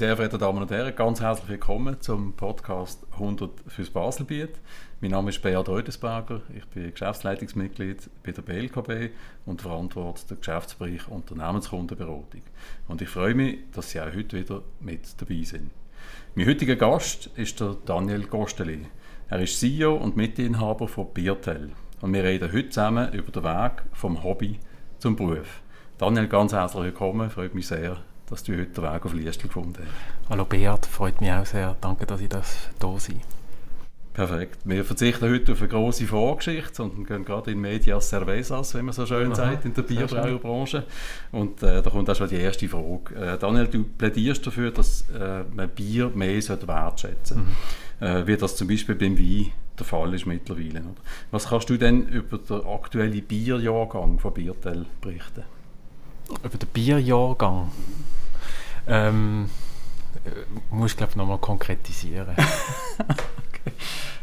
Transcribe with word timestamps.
Sehr 0.00 0.16
verehrten 0.16 0.40
Damen 0.40 0.62
und 0.62 0.70
Herren, 0.70 0.96
ganz 0.96 1.20
herzlich 1.20 1.50
willkommen 1.50 2.00
zum 2.00 2.32
Podcast 2.32 3.06
100 3.12 3.50
fürs 3.66 3.90
Baselbiet. 3.90 4.58
Mein 5.02 5.10
Name 5.10 5.28
ist 5.28 5.42
Beat 5.42 5.68
Reutesberger, 5.68 6.40
ich 6.56 6.64
bin 6.68 6.90
Geschäftsleitungsmitglied 6.90 8.08
bei 8.24 8.32
der 8.32 8.40
BLKB 8.40 9.14
und 9.44 9.60
verantworte 9.60 10.26
den 10.28 10.38
Geschäftsbereich 10.38 11.06
Unternehmenskundenberatung. 11.06 12.40
Und 12.88 13.02
ich 13.02 13.10
freue 13.10 13.34
mich, 13.34 13.58
dass 13.74 13.90
Sie 13.90 14.00
auch 14.00 14.06
heute 14.06 14.38
wieder 14.38 14.62
mit 14.80 15.20
dabei 15.20 15.42
sind. 15.42 15.70
Mein 16.34 16.46
heutiger 16.46 16.76
Gast 16.76 17.28
ist 17.36 17.60
der 17.60 17.76
Daniel 17.84 18.24
Gosteli. 18.26 18.86
Er 19.28 19.40
ist 19.40 19.60
CEO 19.60 19.96
und 19.96 20.16
Mitinhaber 20.16 20.88
von 20.88 21.12
Biertel. 21.12 21.72
Und 22.00 22.14
wir 22.14 22.24
reden 22.24 22.50
heute 22.50 22.70
zusammen 22.70 23.12
über 23.12 23.30
den 23.32 23.44
Weg 23.44 23.82
vom 23.92 24.24
Hobby 24.24 24.60
zum 24.96 25.14
Beruf. 25.14 25.60
Daniel, 25.98 26.26
ganz 26.26 26.54
herzlich 26.54 26.84
willkommen, 26.84 27.28
freut 27.28 27.54
mich 27.54 27.66
sehr, 27.66 27.98
dass 28.30 28.44
du 28.44 28.52
heute 28.52 28.66
den 28.66 28.84
Weg 28.84 29.04
auf 29.04 29.12
Liestl 29.12 29.48
gefunden 29.48 29.82
hast. 29.84 30.30
Hallo 30.30 30.44
Beat, 30.44 30.86
freut 30.86 31.20
mich 31.20 31.32
auch 31.32 31.44
sehr. 31.44 31.76
Danke, 31.80 32.06
dass 32.06 32.20
ich 32.20 32.28
das 32.28 32.56
da 32.78 32.98
sein 32.98 33.20
Perfekt. 34.12 34.58
Wir 34.64 34.84
verzichten 34.84 35.30
heute 35.30 35.52
auf 35.52 35.60
eine 35.60 35.68
grosse 35.68 36.06
Vorgeschichte, 36.06 36.74
sondern 36.74 37.06
gehen 37.06 37.24
gerade 37.24 37.52
in 37.52 37.60
Medias 37.60 38.08
Cervezas, 38.08 38.74
wie 38.74 38.82
man 38.82 38.92
so 38.92 39.06
schön 39.06 39.28
Aha, 39.28 39.34
sagt, 39.36 39.64
in 39.64 39.72
der 39.72 39.82
Bierbrauerbranche. 39.82 40.84
Und 41.30 41.62
äh, 41.62 41.80
da 41.80 41.90
kommt 41.90 42.10
auch 42.10 42.16
schon 42.16 42.28
die 42.28 42.36
erste 42.36 42.68
Frage. 42.68 43.14
Äh, 43.14 43.38
Daniel, 43.38 43.68
du 43.68 43.84
plädierst 43.84 44.44
dafür, 44.44 44.72
dass 44.72 45.08
äh, 45.10 45.44
man 45.54 45.68
Bier 45.68 46.10
mehr 46.12 46.36
wertschätzen 46.36 47.46
sollte. 48.00 48.24
Mhm. 48.24 48.26
Wie 48.26 48.36
das 48.36 48.56
zum 48.56 48.66
Beispiel 48.66 48.94
beim 48.94 49.18
Wein 49.18 49.52
der 49.78 49.86
Fall 49.86 50.14
ist 50.14 50.26
mittlerweile. 50.26 50.80
Oder? 50.80 51.02
Was 51.30 51.48
kannst 51.48 51.68
du 51.70 51.76
denn 51.76 52.08
über 52.08 52.38
den 52.38 52.66
aktuellen 52.66 53.22
Bierjahrgang 53.22 54.18
von 54.18 54.32
Biertel 54.32 54.86
berichten? 55.00 55.44
Über 56.42 56.56
den 56.56 56.68
Bierjahrgang? 56.72 57.70
Ähm, 58.90 59.48
äh, 60.24 60.74
muss 60.74 60.90
ich 60.92 60.96
glaube 60.96 61.16
nochmal 61.16 61.38
konkretisieren. 61.38 62.26
okay. 62.98 63.72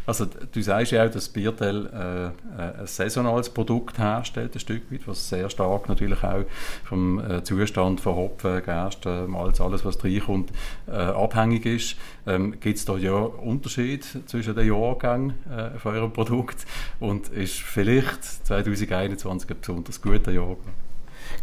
Also 0.05 0.25
du 0.25 0.61
sagst 0.61 0.91
ja 0.93 1.05
auch, 1.05 1.11
dass 1.11 1.27
Biertel 1.27 1.87
äh, 1.87 2.61
äh, 2.61 2.79
ein 2.79 2.87
saisonales 2.87 3.49
Produkt 3.49 3.97
herstellt, 3.97 4.55
ein 4.55 4.59
Stück 4.59 4.89
weit, 4.89 5.05
was 5.05 5.27
sehr 5.27 5.49
stark 5.49 5.89
natürlich 5.89 6.23
auch 6.23 6.45
vom 6.85 7.19
äh, 7.19 7.43
Zustand 7.43 7.99
von 7.99 8.15
Hopfen, 8.15 8.63
Gerste, 8.63 9.27
Malz, 9.27 9.59
alles 9.59 9.83
was 9.83 10.01
reinkommt, 10.03 10.51
äh, 10.87 10.91
abhängig 10.91 11.65
ist. 11.65 11.95
Ähm, 12.25 12.57
Gibt 12.59 12.77
es 12.77 12.85
da 12.85 12.95
ja 12.97 13.15
Unterschied 13.15 14.05
zwischen 14.27 14.55
den 14.55 14.67
Jahrgängen 14.67 15.33
äh, 15.49 15.77
von 15.77 15.95
eurem 15.95 16.13
Produkt 16.13 16.65
und 17.01 17.27
ist 17.29 17.59
vielleicht 17.59 18.23
2021 18.23 19.49
ein 19.49 19.57
besonders 19.59 20.01
guter 20.01 20.31
Jahrgang? 20.31 20.73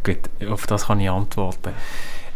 Gut, 0.03 0.51
auf 0.51 0.67
das 0.67 0.87
kann 0.87 1.01
ich 1.01 1.11
antworten. 1.11 1.73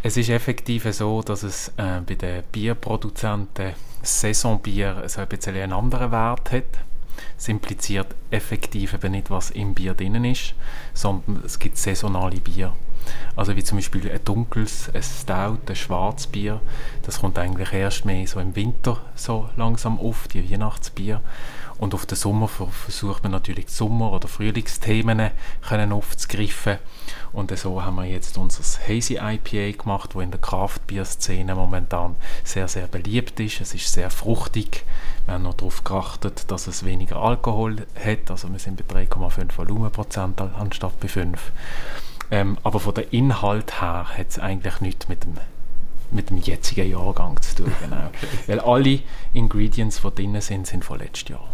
Es 0.01 0.17
ist 0.17 0.29
effektiv 0.29 0.87
so, 0.93 1.23
dass 1.23 1.43
es 1.43 1.69
äh, 1.77 2.01
bei 2.07 2.15
den 2.15 2.45
Bierproduzenten 2.53 3.73
Saisonbier 4.03 5.03
so 5.09 5.21
ein 5.21 5.29
bisschen 5.29 5.57
einen 5.57 5.73
anderen 5.73 6.13
Wert 6.13 6.53
hat. 6.53 6.79
Es 7.37 7.49
impliziert 7.49 8.15
effektiv 8.31 8.95
eben 8.95 9.11
nicht, 9.11 9.29
was 9.29 9.51
im 9.51 9.75
Bier 9.75 9.95
drin 9.95 10.25
ist, 10.25 10.55
sondern 10.95 11.43
es 11.45 11.59
gibt 11.59 11.77
saisonale 11.77 12.39
Bier. 12.41 12.73
Also 13.37 13.57
wie 13.57 13.65
zum 13.65 13.79
Beispiel 13.79 14.11
ein 14.11 14.25
dunkles, 14.25 14.91
ein 14.95 15.03
Stout, 15.03 15.59
ein 15.69 15.77
Schwarzbier. 15.77 16.61
Das 17.03 17.21
kommt 17.21 17.39
eigentlich 17.39 17.73
erst 17.73 18.05
mehr 18.05 18.27
so 18.27 18.41
im 18.41 18.57
Winter 18.57 18.99
so 19.15 19.49
langsam 19.57 19.99
auf, 19.99 20.29
die 20.29 20.51
Weihnachtsbier. 20.51 21.21
Und 21.79 21.95
auf 21.95 22.07
den 22.07 22.17
Sommer 22.17 22.49
versucht 22.49 23.23
man 23.23 23.31
natürlich 23.31 23.69
Sommer- 23.69 24.13
oder 24.13 24.27
Frühlingsthemen 24.27 25.31
können 25.67 25.93
aufzugreifen. 25.93 26.79
Und 27.33 27.57
so 27.57 27.85
haben 27.85 27.97
wir 27.97 28.05
jetzt 28.05 28.37
unser 28.37 28.63
Hazy 28.89 29.19
IPA 29.23 29.81
gemacht, 29.81 30.15
wo 30.15 30.21
in 30.21 30.33
der 30.33 30.41
Craft-Bier-Szene 30.41 31.55
momentan 31.55 32.17
sehr, 32.43 32.67
sehr 32.67 32.89
beliebt 32.89 33.39
ist. 33.39 33.61
Es 33.61 33.75
ist 33.75 33.93
sehr 33.93 34.11
fruchtig. 34.11 34.85
Wir 35.27 35.35
haben 35.35 35.45
noch 35.45 35.55
darauf 35.55 35.85
geachtet, 35.85 36.51
dass 36.51 36.67
es 36.67 36.85
weniger 36.85 37.17
Alkohol 37.17 37.87
hat. 37.95 38.31
Also 38.31 38.51
wir 38.51 38.59
sind 38.59 38.85
bei 38.89 39.05
3,5 39.05 39.57
Volumenprozent 39.57 40.41
anstatt 40.41 40.99
bei 40.99 41.07
5. 41.07 41.53
Ähm, 42.31 42.59
aber 42.63 42.81
von 42.81 42.95
der 42.95 43.13
Inhalt 43.13 43.81
her 43.81 44.07
hat 44.17 44.29
es 44.29 44.39
eigentlich 44.39 44.81
nichts 44.81 45.09
mit 45.09 45.25
dem 45.25 45.35
mit 46.11 46.31
dem 46.31 46.39
jetzigen 46.39 46.91
Jahrgang 46.91 47.41
zu 47.43 47.57
tun. 47.57 47.73
Genau. 47.83 48.11
Weil 48.47 48.61
alle 48.61 49.01
Ingredients, 49.35 50.01
die 50.03 50.15
drin 50.15 50.41
sind, 50.41 50.67
sind 50.67 50.85
von 50.85 50.99
letztem 50.99 51.37
Jahr. 51.37 51.49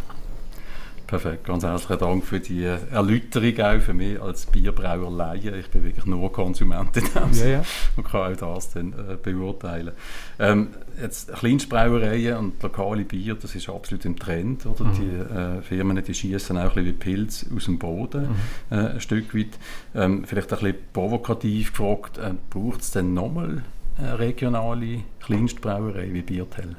Perfekt, 1.07 1.45
ganz 1.45 1.63
herzlichen 1.63 1.99
Dank 1.99 2.25
für 2.25 2.41
die 2.41 2.65
Erläuterung 2.65 3.61
auch 3.61 3.81
für 3.81 3.93
mich 3.93 4.21
als 4.21 4.47
Bierbrauer 4.47 5.11
Laie. 5.11 5.59
Ich 5.59 5.69
bin 5.69 5.85
wirklich 5.85 6.07
nur 6.07 6.33
Konsument 6.33 6.97
in 6.97 7.05
dem 7.05 7.33
ja, 7.35 7.47
ja. 7.47 7.63
und 7.97 8.05
kann 8.05 8.33
auch 8.33 8.55
das 8.55 8.73
dann 8.73 8.93
äh, 8.93 9.17
beurteilen. 9.23 9.93
Ähm, 10.39 10.69
jetzt 11.01 11.31
Kleinstbrauereien 11.35 12.39
und 12.39 12.63
lokale 12.63 13.05
Bier, 13.05 13.35
das 13.35 13.55
ist 13.55 13.69
absolut 13.69 14.07
im 14.07 14.19
Trend. 14.19 14.65
Oder? 14.65 14.85
Mhm. 14.85 14.95
Die 14.95 15.35
äh, 15.35 15.63
Firmen 15.63 16.03
die 16.03 16.15
schießen 16.15 16.57
auch 16.57 16.63
ein 16.63 16.69
bisschen 16.69 16.87
wie 16.87 16.93
Pilz 16.93 17.47
aus 17.55 17.67
dem 17.67 17.79
Boden, 17.79 18.29
mhm. 18.71 18.77
äh, 18.77 18.95
ein 18.95 19.01
Stück 19.01 19.35
weit. 19.35 19.59
Ähm, 19.95 20.25
vielleicht 20.25 20.53
ein 20.55 20.59
bisschen 20.59 20.77
provokativ 20.95 21.73
gefragt, 21.73 22.17
äh, 22.17 22.33
braucht 22.49 22.81
es 22.81 22.93
denn 22.93 23.13
nochmal 23.13 23.63
eine 23.99 24.19
regionale 24.19 25.01
Kleinstbrauerei 25.21 26.13
wie 26.13 26.23
Biertel? 26.23 26.77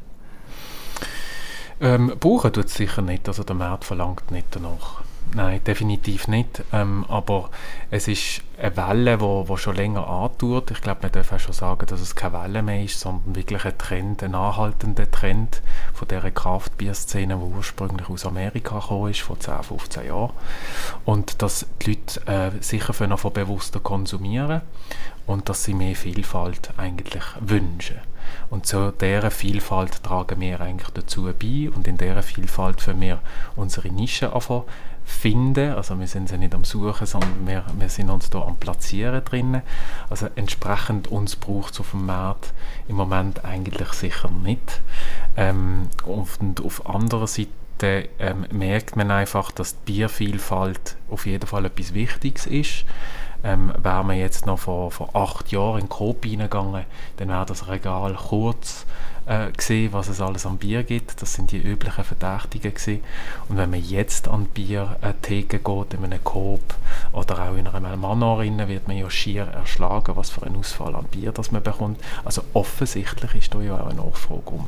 Ähm, 1.82 2.14
brauchen 2.20 2.54
tut 2.54 2.66
es 2.66 2.76
sicher 2.76 3.02
nicht, 3.02 3.28
also 3.28 3.44
der 3.44 3.56
Markt 3.56 3.84
verlangt 3.84 4.32
nicht 4.32 4.48
danach. 4.52 5.04
Nein, 5.34 5.62
definitiv 5.66 6.28
nicht. 6.28 6.64
Ähm, 6.72 7.06
aber 7.10 7.50
es 7.92 8.08
ist 8.08 8.42
eine 8.58 8.78
Welle, 8.78 9.18
die 9.18 9.22
wo, 9.22 9.48
wo 9.48 9.58
schon 9.58 9.76
länger 9.76 10.08
antut. 10.08 10.72
Ich 10.72 10.82
glaube, 10.82 11.00
man 11.04 11.12
darf 11.12 11.34
auch 11.34 11.40
schon 11.40 11.54
sagen, 11.54 11.86
dass 11.88 12.00
es 12.00 12.16
keine 12.16 12.42
Welle 12.42 12.62
mehr 12.62 12.84
ist, 12.84 13.00
sondern 13.00 13.36
wirklich 13.36 13.66
ein 13.66 13.78
Trend, 13.78 14.24
ein 14.24 14.36
anhaltender 14.36 15.10
Trend 15.10 15.62
von 15.94 16.08
dieser 16.08 16.32
Kraftbier-Szene, 16.32 17.36
die 17.36 17.56
ursprünglich 17.56 18.10
aus 18.10 18.26
Amerika 18.26 18.80
gekommen 18.80 19.12
ist, 19.12 19.22
vor 19.22 19.40
10, 19.40 19.64
15 19.64 20.08
Jahren. 20.08 20.32
Und 21.04 21.42
dass 21.42 21.66
die 21.82 21.92
Leute 21.92 22.28
äh, 22.28 22.52
sicher 22.62 22.94
von 22.94 23.34
bewusster 23.34 23.80
konsumieren 23.80 24.62
und 25.26 25.50
dass 25.50 25.64
sie 25.64 25.74
mehr 25.74 25.96
Vielfalt 25.96 26.72
eigentlich 26.78 27.24
wünschen. 27.40 28.00
Und 28.50 28.66
zu 28.66 28.92
dieser 28.92 29.32
Vielfalt 29.32 30.04
tragen 30.04 30.40
wir 30.40 30.62
eigentlich 30.62 30.90
dazu 30.92 31.24
bei 31.24 31.70
und 31.70 31.88
in 31.88 31.98
dieser 31.98 32.24
Vielfalt 32.24 32.82
für 32.82 33.00
wir 33.00 33.20
unsere 33.56 33.90
Nische 33.90 34.34
finden. 35.06 35.74
Also 35.74 35.98
wir 36.00 36.08
sind 36.08 36.30
sie 36.30 36.38
nicht 36.38 36.54
am 36.56 36.64
Suchen, 36.64 37.06
sondern 37.06 37.48
wir, 37.48 37.64
wir 37.78 37.90
sind 37.90 38.10
uns 38.10 38.30
da 38.30 38.42
am 38.42 38.58
Platzieren 38.58 39.24
drinnen. 39.24 39.62
Also 40.10 40.28
entsprechend 40.36 41.08
uns 41.08 41.36
braucht 41.36 41.74
es 41.74 41.80
auf 41.80 41.92
dem 41.92 42.08
Markt 42.08 42.54
im 42.88 42.96
Moment 42.96 43.46
eigentlich 43.46 43.90
sicher 43.94 44.30
nicht. 44.30 44.82
Ähm, 45.38 45.88
und 46.06 46.64
auf 46.64 46.86
anderer 46.90 47.28
Seite 47.28 48.10
ähm, 48.20 48.46
merkt 48.52 48.96
man 48.96 49.12
einfach, 49.12 49.52
dass 49.52 49.84
die 49.84 49.94
Biervielfalt 49.94 50.98
auf 51.10 51.26
jeden 51.26 51.46
Fall 51.48 51.66
etwas 51.66 51.94
Wichtiges 51.94 52.48
ist. 52.48 52.86
Ähm, 53.44 53.72
wäre 53.78 54.04
man 54.04 54.18
jetzt 54.18 54.48
noch 54.48 54.60
vor, 54.60 54.90
vor 54.90 55.16
acht 55.16 55.52
Jahren 55.52 55.82
in 55.82 55.90
Coop 55.90 56.26
reingegangen, 56.26 56.86
dann 57.18 57.28
wäre 57.28 57.46
das 57.46 57.68
Regal 57.68 58.16
kurz 58.16 58.88
äh, 59.26 59.52
gesehen, 59.52 59.94
was 59.94 60.08
es 60.08 60.22
alles 60.22 60.46
an 60.46 60.58
Bier 60.58 60.84
gibt. 60.84 61.22
Das 61.22 61.34
sind 61.34 61.52
die 61.52 61.58
üblichen 61.58 62.04
Verdächtigen 62.04 62.74
gewesen. 62.74 63.04
Und 63.50 63.58
wenn 63.58 63.70
man 63.70 63.84
jetzt 63.84 64.28
an 64.28 64.46
Biertheke 64.46 65.60
geht, 65.60 65.94
in 65.94 66.04
einem 66.04 66.24
Coop 66.24 66.62
oder 67.14 67.50
auch 67.50 67.56
in 67.56 67.68
einer 67.68 67.98
Manor 67.98 68.44
wird 68.44 68.88
man 68.88 68.98
ja 68.98 69.10
schier 69.10 69.46
erschlagen, 69.46 70.16
was 70.16 70.30
für 70.30 70.44
einen 70.44 70.58
Ausfall 70.58 70.96
an 70.96 71.06
Bier 71.06 71.32
das 71.32 71.52
man 71.52 71.64
bekommt. 71.64 72.00
Also 72.24 72.44
offensichtlich 72.54 73.36
ist 73.36 73.54
da 73.54 73.62
ja 73.62 73.80
auch 73.80 73.88
eine 73.88 73.96
Nachfrage 73.96 74.42
rum. 74.46 74.68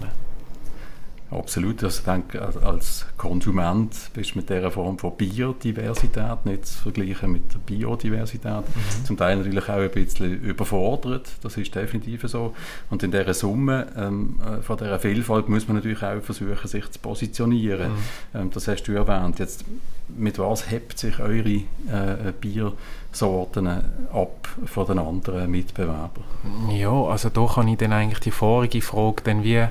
Absolut. 1.30 1.84
Also 1.84 2.00
ich 2.00 2.06
denke, 2.06 2.42
als 2.42 3.06
Konsument 3.18 3.94
bist 4.14 4.34
du 4.34 4.40
mit 4.40 4.50
dieser 4.50 4.72
Form 4.72 4.98
von 4.98 5.16
Biodiversität 5.18 6.46
nicht 6.46 6.66
zu 6.66 6.84
vergleichen 6.84 7.32
mit 7.34 7.54
der 7.54 7.60
Biodiversität. 7.60 8.62
Mhm. 8.62 9.06
Zum 9.06 9.18
Teil 9.18 9.38
natürlich 9.38 9.68
auch 9.68 9.76
ein 9.76 9.92
bisschen 9.92 10.42
überfordert. 10.42 11.28
Das 11.44 11.58
ist 11.58 11.76
definitiv 11.76 12.24
so. 12.28 12.56
Und 12.90 13.04
in 13.04 13.12
dieser 13.12 13.34
Summe 13.34 13.88
ähm, 13.98 14.40
äh, 14.42 14.62
von 14.62 14.78
dieser 14.78 15.00
Vielfalt 15.00 15.50
muss 15.50 15.68
man 15.68 15.78
natürlich 15.78 16.02
auch 16.02 16.22
versuchen, 16.22 16.68
sich 16.68 16.90
zu 16.92 17.00
positionieren. 17.00 17.92
Mhm. 17.92 17.98
Ähm, 18.40 18.52
das 18.54 18.70
hast 18.70 18.84
du 18.84 18.94
erwähnt. 18.94 19.40
Jetzt, 19.40 19.66
mit 20.08 20.40
was 20.40 20.72
hebt 20.72 20.98
sich 20.98 21.20
eure 21.20 21.50
äh, 21.50 22.32
Biersorten 22.40 23.68
ab 23.68 24.48
von 24.66 24.88
den 24.88 25.00
anderen 25.00 25.52
Mitbewerbern? 25.52 26.24
Ja, 26.72 27.04
also 27.04 27.28
da 27.28 27.46
kann 27.46 27.68
ich 27.68 27.78
dann 27.78 27.92
eigentlich 27.92 28.20
die 28.20 28.32
vorige 28.32 28.82
Frage 28.82 29.24
dann 29.26 29.44
wie 29.44 29.68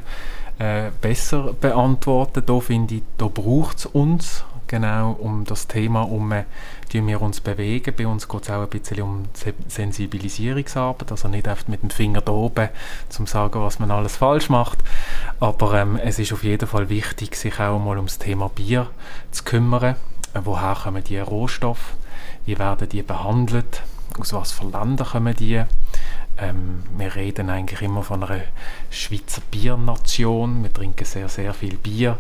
äh, 0.58 0.90
besser 1.00 1.52
beantworten. 1.52 2.42
Da 2.44 2.60
finde 2.60 2.96
ich, 2.96 3.02
da 3.18 3.26
braucht 3.26 3.78
es 3.78 3.86
uns, 3.86 4.44
genau 4.66 5.12
um 5.12 5.44
das 5.44 5.66
Thema 5.66 6.02
um 6.02 6.32
äh, 6.32 6.44
wir 6.92 7.20
uns 7.20 7.40
bewegen. 7.40 7.94
Bei 7.96 8.06
uns 8.06 8.26
geht 8.26 8.42
es 8.44 8.50
auch 8.50 8.62
ein 8.62 8.68
bisschen 8.68 9.02
um 9.02 9.24
Sensibilisierungsarbeit, 9.68 11.10
also 11.10 11.28
nicht 11.28 11.46
einfach 11.46 11.68
mit 11.68 11.82
dem 11.82 11.90
Finger 11.90 12.22
da 12.22 12.32
oben, 12.32 12.70
zum 13.10 13.26
sagen, 13.26 13.60
was 13.60 13.78
man 13.78 13.90
alles 13.90 14.16
falsch 14.16 14.48
macht. 14.48 14.78
Aber 15.40 15.74
ähm, 15.74 15.96
es 15.96 16.18
ist 16.18 16.32
auf 16.32 16.42
jeden 16.42 16.66
Fall 16.66 16.88
wichtig, 16.88 17.36
sich 17.36 17.60
auch 17.60 17.78
mal 17.78 17.96
ums 17.96 18.18
Thema 18.18 18.48
Bier 18.48 18.88
zu 19.30 19.44
kümmern. 19.44 19.96
Äh, 20.32 20.40
woher 20.44 20.74
kommen 20.74 21.04
die 21.04 21.18
Rohstoffe? 21.18 21.94
Wie 22.46 22.58
werden 22.58 22.88
die 22.88 23.02
behandelt? 23.02 23.82
Aus 24.18 24.32
was 24.32 24.52
für 24.52 24.64
Ländern 24.64 25.06
kommen 25.06 25.36
die? 25.36 25.64
Ähm, 26.38 26.82
wir 26.96 27.14
reden 27.14 27.50
eigentlich 27.50 27.82
immer 27.82 28.02
von 28.02 28.22
einer 28.22 28.42
Schweizer 28.90 29.42
Biernation. 29.50 30.62
Wir 30.62 30.72
trinken 30.72 31.04
sehr, 31.04 31.28
sehr 31.28 31.54
viel 31.54 31.76
Bier. 31.76 32.18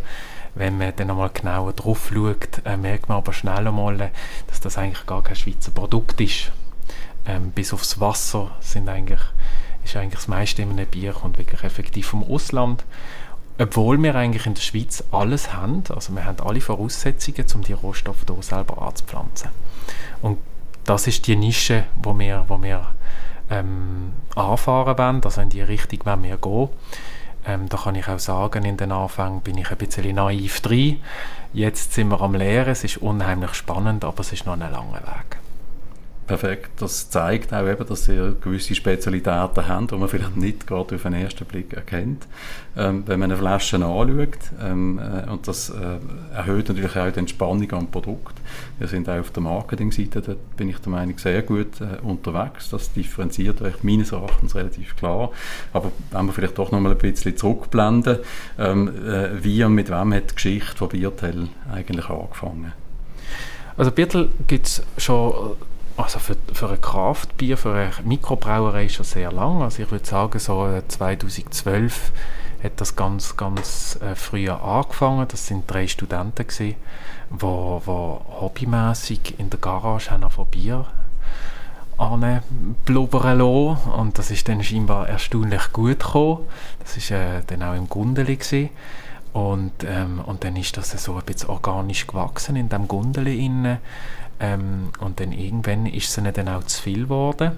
Wenn 0.54 0.78
man 0.78 0.94
dann 0.96 1.10
einmal 1.10 1.30
genauer 1.30 1.74
drauf 1.74 2.10
schaut, 2.12 2.64
äh, 2.64 2.76
merkt 2.78 3.08
man 3.08 3.18
aber 3.18 3.34
schnell 3.34 3.66
einmal, 3.66 4.10
dass 4.46 4.60
das 4.60 4.78
eigentlich 4.78 5.04
gar 5.04 5.22
kein 5.22 5.36
Schweizer 5.36 5.70
Produkt 5.70 6.20
ist. 6.20 6.50
Ähm, 7.26 7.50
bis 7.50 7.74
aufs 7.74 8.00
Wasser 8.00 8.52
sind 8.60 8.88
eigentlich, 8.88 9.20
ist 9.84 9.96
eigentlich 9.96 10.14
das 10.14 10.28
meiste 10.28 10.62
in 10.62 10.70
einem 10.70 10.86
Bier 10.86 11.12
kommt 11.12 11.36
wirklich 11.38 11.62
effektiv 11.62 12.06
vom 12.06 12.24
Ausland. 12.24 12.84
Obwohl 13.58 14.02
wir 14.02 14.14
eigentlich 14.14 14.46
in 14.46 14.54
der 14.54 14.62
Schweiz 14.62 15.04
alles 15.12 15.52
haben, 15.52 15.82
also 15.88 16.14
wir 16.14 16.24
haben 16.24 16.40
alle 16.40 16.60
Voraussetzungen, 16.60 17.46
um 17.54 17.62
die 17.62 17.72
Rohstoffe 17.72 18.24
hier 18.26 18.42
selber 18.42 18.80
anzupflanzen. 18.80 19.50
Und 20.22 20.38
das 20.84 21.06
ist 21.06 21.26
die 21.26 21.36
Nische, 21.36 21.84
wo 22.02 22.18
wir, 22.18 22.44
wo 22.48 22.62
wir 22.62 22.86
ähm, 23.50 24.12
anfahren 24.34 24.98
wollen, 24.98 25.24
also 25.24 25.40
in 25.40 25.48
die 25.48 25.62
Richtung 25.62 26.00
wollen 26.04 26.22
wir 26.24 26.36
gehen. 26.36 26.68
Ähm, 27.46 27.68
da 27.68 27.76
kann 27.76 27.94
ich 27.94 28.08
auch 28.08 28.18
sagen, 28.18 28.64
in 28.64 28.76
den 28.76 28.90
Anfängen 28.90 29.40
bin 29.40 29.56
ich 29.58 29.70
ein 29.70 29.76
bisschen 29.76 30.14
naiv 30.14 30.60
drin. 30.60 31.00
Jetzt 31.52 31.94
sind 31.94 32.08
wir 32.08 32.20
am 32.20 32.34
Lehren, 32.34 32.70
es 32.70 32.82
ist 32.82 32.98
unheimlich 32.98 33.54
spannend, 33.54 34.04
aber 34.04 34.20
es 34.20 34.32
ist 34.32 34.46
noch 34.46 34.54
ein 34.54 34.60
langer 34.60 35.02
Weg. 35.02 35.38
Perfekt. 36.26 36.82
Das 36.82 37.08
zeigt 37.08 37.54
auch 37.54 37.68
eben, 37.68 37.86
dass 37.86 38.06
sie 38.06 38.34
gewisse 38.40 38.74
Spezialitäten 38.74 39.68
haben, 39.68 39.86
die 39.86 39.94
man 39.94 40.08
vielleicht 40.08 40.36
nicht 40.36 40.66
gerade 40.66 40.96
auf 40.96 41.02
den 41.02 41.14
ersten 41.14 41.44
Blick 41.44 41.72
erkennt. 41.72 42.26
Ähm, 42.76 43.04
wenn 43.06 43.20
man 43.20 43.30
eine 43.30 43.38
Flasche 43.38 43.76
anschaut, 43.76 44.36
ähm, 44.60 44.98
äh, 44.98 45.30
und 45.30 45.46
das 45.46 45.70
äh, 45.70 46.34
erhöht 46.34 46.68
natürlich 46.68 46.96
auch 46.96 47.12
die 47.12 47.20
Entspannung 47.20 47.70
am 47.72 47.86
Produkt. 47.92 48.34
Wir 48.80 48.88
sind 48.88 49.08
auch 49.08 49.20
auf 49.20 49.30
der 49.30 49.42
Marketingseite, 49.44 50.20
da 50.20 50.34
bin 50.56 50.68
ich 50.68 50.78
der 50.78 50.90
Meinung, 50.90 51.16
sehr 51.16 51.42
gut 51.42 51.80
äh, 51.80 52.04
unterwegs. 52.04 52.70
Das 52.70 52.92
differenziert 52.92 53.62
euch 53.62 53.84
meines 53.84 54.10
Erachtens 54.10 54.56
relativ 54.56 54.96
klar. 54.96 55.30
Aber 55.72 55.92
wenn 56.10 56.26
wir 56.26 56.32
vielleicht 56.32 56.58
doch 56.58 56.72
noch 56.72 56.80
mal 56.80 56.90
ein 56.90 56.98
bisschen 56.98 57.36
zurückblenden, 57.36 58.18
ähm, 58.58 58.88
äh, 58.88 59.44
wie 59.44 59.62
und 59.62 59.74
mit 59.74 59.90
wem 59.90 60.12
hat 60.12 60.32
die 60.32 60.34
Geschichte 60.34 60.76
von 60.76 60.88
Biertel 60.88 61.48
eigentlich 61.72 62.10
angefangen? 62.10 62.72
Also 63.76 63.92
Biertel 63.92 64.30
gibt 64.48 64.66
es 64.66 64.82
schon 64.98 65.56
also 65.96 66.18
für, 66.18 66.36
für 66.52 66.70
ein 66.70 66.80
Kraftbier, 66.80 67.56
für 67.56 67.74
eine 67.74 67.90
Mikrobrauerei 68.04 68.88
schon 68.88 69.04
sehr 69.04 69.32
lang. 69.32 69.62
Also 69.62 69.82
ich 69.82 69.90
würde 69.90 70.06
sagen, 70.06 70.38
so 70.38 70.68
2012 70.86 72.12
hat 72.62 72.80
das 72.80 72.96
ganz, 72.96 73.36
ganz 73.36 73.98
äh, 74.02 74.14
früh 74.14 74.48
angefangen. 74.48 75.26
Das 75.28 75.46
sind 75.46 75.70
drei 75.70 75.86
Studenten 75.86 76.46
gewesen, 76.46 76.74
wo, 77.30 77.80
wo 77.84 78.20
hobbymäßig 78.40 79.38
in 79.38 79.50
der 79.50 79.60
Garage 79.60 80.10
haben 80.10 80.30
von 80.30 80.46
Bier 80.46 80.86
blubbern. 82.84 83.40
Und 83.40 84.18
das 84.18 84.30
ist 84.30 84.48
dann 84.48 84.62
scheinbar 84.62 85.08
erstaunlich 85.08 85.72
gut 85.72 86.00
gekommen. 86.00 86.40
Das 86.80 87.10
war 87.10 87.18
äh, 87.18 87.42
dann 87.46 87.62
auch 87.62 87.74
im 87.74 87.88
Gundeli 87.88 88.36
gewesen. 88.36 88.70
Und, 89.32 89.84
ähm, 89.84 90.20
und 90.24 90.44
dann 90.44 90.56
ist 90.56 90.76
das 90.76 90.90
so 91.02 91.14
ein 91.14 91.24
bisschen 91.24 91.50
organisch 91.50 92.06
gewachsen 92.06 92.56
in 92.56 92.68
dem 92.68 92.88
Gundeli 92.88 93.44
innen. 93.44 93.78
Ähm, 94.40 94.90
und 95.00 95.20
dann 95.20 95.32
irgendwann 95.32 95.86
ist 95.86 96.08
es 96.08 96.18
ihnen 96.18 96.32
dann 96.32 96.48
auch 96.48 96.64
zu 96.64 96.82
viel 96.82 97.04
geworden 97.04 97.52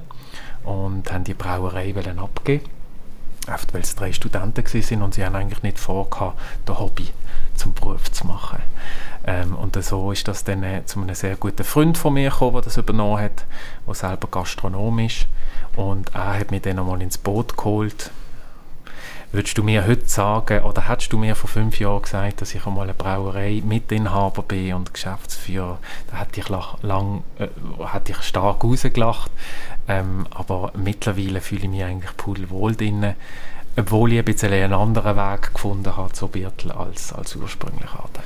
und 0.65 1.11
haben 1.13 1.25
die 1.25 1.35
Brauerei 1.35 1.95
abgeben 2.19 2.79
Oft, 3.53 3.73
weil 3.73 3.81
es 3.81 3.95
drei 3.95 4.13
Studenten 4.13 4.63
waren 4.63 5.03
und 5.03 5.15
sie 5.15 5.25
haben 5.25 5.35
eigentlich 5.35 5.63
nicht 5.63 5.79
vorgehabt, 5.79 6.39
das 6.67 6.79
Hobby 6.79 7.09
zum 7.55 7.73
Beruf 7.73 8.13
zu 8.13 8.27
machen. 8.27 8.59
Ähm, 9.27 9.55
und 9.57 9.83
so 9.83 10.13
ist 10.13 10.29
das 10.29 10.45
dann 10.45 10.63
äh, 10.63 10.85
zu 10.85 11.01
einem 11.01 11.15
sehr 11.15 11.37
guten 11.37 11.65
Freund 11.65 11.97
von 11.97 12.15
mir 12.15 12.31
gekommen, 12.31 12.55
der 12.55 12.63
das 12.63 12.77
übernommen 12.77 13.23
hat, 13.23 13.47
der 13.87 13.95
selber 13.95 14.29
Gastronom 14.31 14.99
ist. 14.99 15.27
Und 15.77 16.15
er 16.15 16.39
hat 16.39 16.51
mich 16.51 16.63
dann 16.63 16.79
einmal 16.79 17.01
ins 17.01 17.17
Boot 17.17 17.57
geholt 17.57 18.11
Würdest 19.31 19.59
du 19.59 19.63
mir 19.63 19.87
heute 19.87 20.09
sagen, 20.09 20.63
oder 20.63 20.89
hättest 20.89 21.13
du 21.13 21.19
mir 21.19 21.37
vor 21.37 21.51
fünf 21.51 21.79
Jahren 21.79 22.01
gesagt, 22.01 22.41
dass 22.41 22.55
ich 22.55 22.65
einmal 22.65 22.85
eine 22.85 22.95
Brauerei 22.95 23.63
Mitinhaber 23.63 24.43
bin 24.43 24.73
und 24.73 24.95
Geschäftsführer, 24.95 25.79
da 26.11 26.17
hätte 26.17 26.41
ich, 26.41 26.49
lang, 26.49 27.25
äh, 27.39 27.49
hätte 27.93 28.13
ich 28.13 28.23
stark 28.23 28.65
rausgelacht. 28.65 29.31
Ähm, 29.87 30.27
aber 30.31 30.73
mittlerweile 30.75 31.43
fühle 31.43 31.65
ich 31.65 31.69
mich 31.69 31.85
eigentlich 31.85 32.17
pudelwohl 32.17 32.75
drin, 32.75 33.15
obwohl 33.77 34.15
ich 34.15 34.19
ein 34.19 34.25
bisschen 34.25 34.51
einen 34.51 34.73
anderen 34.73 35.17
Weg 35.17 35.53
gefunden 35.53 35.95
habe 35.95 36.13
zu 36.13 36.29
Birtel 36.29 36.73
als, 36.73 37.13
als 37.13 37.37
ursprünglich 37.37 37.93
hatte. 37.93 38.23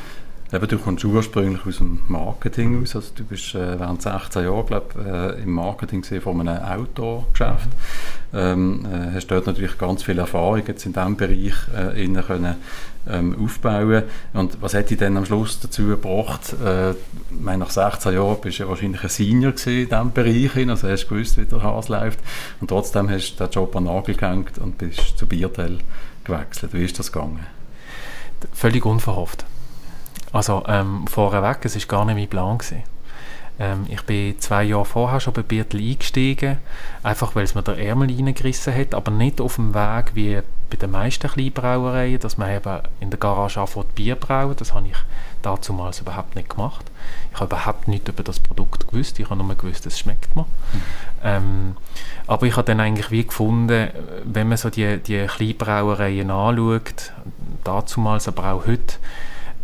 Eben, 0.54 0.68
du 0.68 0.76
kommst 0.76 1.02
ursprünglich 1.02 1.64
aus 1.64 1.78
dem 1.78 2.00
Marketing 2.08 2.82
aus. 2.82 2.94
Also 2.94 3.12
du 3.14 3.24
bist 3.24 3.54
äh, 3.54 3.80
während 3.80 4.02
16 4.02 4.44
Jahren 4.44 4.66
glaub, 4.66 4.94
äh, 4.96 5.42
im 5.42 5.52
Marketing 5.52 6.04
von 6.20 6.46
einem 6.46 6.62
Outdoor-Geschäft. 6.62 7.68
Ähm, 8.34 8.84
äh, 8.84 9.14
hast 9.14 9.28
dort 9.28 9.46
natürlich 9.46 9.78
ganz 9.78 10.02
viel 10.02 10.18
Erfahrung 10.18 10.62
jetzt 10.66 10.84
in 10.84 10.92
diesem 10.92 11.16
Bereich 11.16 11.54
äh, 11.74 12.04
innen 12.04 12.22
können, 12.22 12.56
ähm, 13.08 13.34
aufbauen. 13.42 14.02
Und 14.34 14.60
was 14.60 14.74
hat 14.74 14.90
dich 14.90 14.98
dann 14.98 15.16
am 15.16 15.24
Schluss 15.24 15.58
dazu 15.58 15.86
gebracht? 15.86 16.54
Äh, 16.62 16.92
meine, 17.30 17.60
nach 17.60 17.70
16 17.70 18.12
Jahren 18.12 18.36
bist 18.42 18.58
du 18.58 18.64
ja 18.64 18.68
wahrscheinlich 18.68 19.02
ein 19.02 19.08
Senior 19.08 19.54
in 19.64 19.88
diesem 19.88 20.12
Bereich, 20.12 20.68
also 20.68 20.86
hast 20.86 21.04
du 21.04 21.14
gewusst, 21.14 21.38
wie 21.38 21.46
der 21.46 21.62
Hase 21.62 21.92
läuft. 21.92 22.18
Und 22.60 22.68
trotzdem 22.68 23.08
hast 23.08 23.36
du 23.36 23.44
den 23.46 23.52
Job 23.52 23.74
an 23.74 23.86
den 23.86 23.94
Nagel 23.94 24.16
gehängt 24.16 24.58
und 24.58 24.76
bist 24.76 25.16
zu 25.16 25.26
Biertel 25.26 25.78
gewechselt. 26.24 26.74
Wie 26.74 26.84
ist 26.84 26.98
das 26.98 27.10
gegangen? 27.10 27.46
Völlig 28.52 28.84
unverhofft. 28.84 29.46
Also 30.32 30.64
ähm, 30.66 31.06
vorweg, 31.06 31.64
es 31.64 31.76
war 31.76 31.98
gar 31.98 32.04
nicht 32.06 32.16
mein 32.16 32.28
Plan. 32.28 32.58
Gewesen. 32.58 32.82
Ähm, 33.58 33.86
ich 33.88 34.02
bin 34.02 34.38
zwei 34.40 34.64
Jahre 34.64 34.84
vorher 34.84 35.20
schon 35.20 35.34
bei 35.34 35.42
Biertel 35.42 35.80
eingestiegen, 35.80 36.58
einfach 37.02 37.34
weil 37.36 37.44
es 37.44 37.54
mir 37.54 37.62
der 37.62 37.78
Ärmel 37.78 38.08
reingerissen 38.08 38.74
hat, 38.74 38.94
aber 38.94 39.10
nicht 39.10 39.40
auf 39.40 39.56
dem 39.56 39.74
Weg 39.74 40.14
wie 40.14 40.40
bei 40.70 40.76
den 40.76 40.90
meisten 40.90 41.28
Kleinbrauereien, 41.28 42.18
dass 42.18 42.38
man 42.38 42.50
eben 42.50 42.80
in 43.00 43.10
der 43.10 43.18
Garage 43.18 43.60
anfängt 43.60 43.94
Bier 43.94 44.14
brauen. 44.16 44.56
Das 44.56 44.72
habe 44.72 44.88
ich 44.88 44.96
damals 45.42 46.00
überhaupt 46.00 46.34
nicht 46.34 46.48
gemacht. 46.48 46.90
Ich 47.30 47.40
habe 47.40 47.54
überhaupt 47.54 47.88
nichts 47.88 48.08
über 48.08 48.22
das 48.22 48.40
Produkt 48.40 48.88
gewusst. 48.88 49.18
Ich 49.18 49.28
habe 49.28 49.42
nur 49.42 49.54
gewusst, 49.54 49.84
es 49.84 49.98
schmeckt 49.98 50.34
mir. 50.34 50.42
Mhm. 50.42 50.82
Ähm, 51.22 51.76
aber 52.26 52.46
ich 52.46 52.56
habe 52.56 52.64
dann 52.64 52.80
eigentlich 52.80 53.10
wie 53.10 53.26
gefunden, 53.26 53.90
wenn 54.24 54.48
man 54.48 54.56
so 54.56 54.70
die, 54.70 54.96
die 54.98 55.26
Kleinbrauereien 55.26 56.30
anschaut, 56.30 57.12
damals, 57.64 58.28
aber 58.28 58.52
auch 58.52 58.66
heute, 58.66 58.94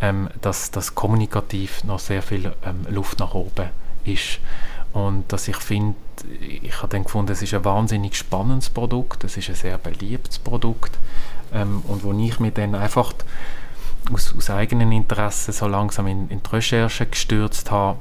ähm, 0.01 0.29
dass 0.41 0.71
das 0.71 0.95
kommunikativ 0.95 1.83
noch 1.83 1.99
sehr 1.99 2.21
viel 2.21 2.53
ähm, 2.63 2.85
Luft 2.89 3.19
nach 3.19 3.33
oben 3.33 3.69
ist. 4.05 4.39
Und 4.93 5.31
dass 5.31 5.47
ich 5.47 5.57
finde, 5.57 5.95
ich 6.41 6.77
habe 6.77 6.87
dann 6.89 7.03
gefunden, 7.03 7.31
es 7.31 7.41
ist 7.41 7.53
ein 7.53 7.63
wahnsinnig 7.63 8.15
spannendes 8.15 8.69
Produkt, 8.69 9.23
es 9.23 9.37
ist 9.37 9.49
ein 9.49 9.55
sehr 9.55 9.77
beliebtes 9.77 10.39
Produkt 10.39 10.97
ähm, 11.53 11.83
und 11.87 12.03
wo 12.03 12.11
ich 12.13 12.39
mich 12.39 12.53
dann 12.53 12.73
einfach 12.75 13.13
aus, 14.11 14.33
aus 14.35 14.49
eigenen 14.49 14.91
Interessen 14.91 15.53
so 15.53 15.67
langsam 15.67 16.07
in, 16.07 16.29
in 16.29 16.41
die 16.41 16.49
Recherche 16.49 17.05
gestürzt 17.05 17.69
habe, 17.69 17.99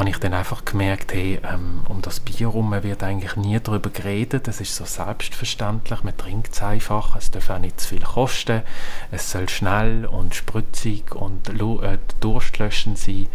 habe 0.00 0.08
ich 0.08 0.16
dann 0.16 0.32
einfach 0.32 0.64
gemerkt, 0.64 1.12
hey, 1.12 1.38
ähm, 1.44 1.82
um 1.86 2.00
das 2.00 2.20
Bier 2.20 2.50
herum 2.50 2.72
wird 2.82 3.02
eigentlich 3.02 3.36
nie 3.36 3.60
darüber 3.60 3.90
geredet, 3.90 4.48
es 4.48 4.58
ist 4.62 4.74
so 4.74 4.86
selbstverständlich, 4.86 6.02
man 6.02 6.16
trinkt 6.16 6.54
es 6.54 6.62
einfach, 6.62 7.16
es 7.16 7.30
darf 7.30 7.50
auch 7.50 7.58
nicht 7.58 7.78
zu 7.78 7.88
viel 7.88 8.00
kosten, 8.00 8.62
es 9.10 9.30
soll 9.30 9.50
schnell 9.50 10.06
und 10.06 10.34
spritzig 10.34 11.14
und 11.14 11.50
äh, 11.50 11.98
durstlöschend 12.18 12.96
sein. 12.96 13.26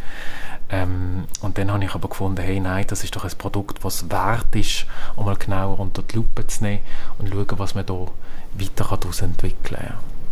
Ähm, 0.72 1.26
und 1.42 1.60
dann 1.60 1.72
habe 1.72 1.86
ich 1.86 1.94
aber 1.94 2.10
gefunden, 2.10 2.42
hey, 2.42 2.60
nein, 2.60 2.86
das 2.88 3.04
ist 3.04 3.16
doch 3.16 3.26
ein 3.26 3.38
Produkt, 3.38 3.84
was 3.84 4.10
wert 4.10 4.56
ist, 4.56 4.88
um 5.16 5.26
mal 5.26 5.36
genauer 5.36 5.80
unter 5.80 6.02
die 6.02 6.16
Lupe 6.16 6.48
zu 6.48 6.64
nehmen 6.64 6.82
und 7.20 7.30
schauen, 7.30 7.60
was 7.60 7.76
man 7.76 7.86
da 7.86 7.94
weiter 7.94 8.88
daraus 8.90 9.22
entwickeln 9.22 9.80
kann. 9.80 10.25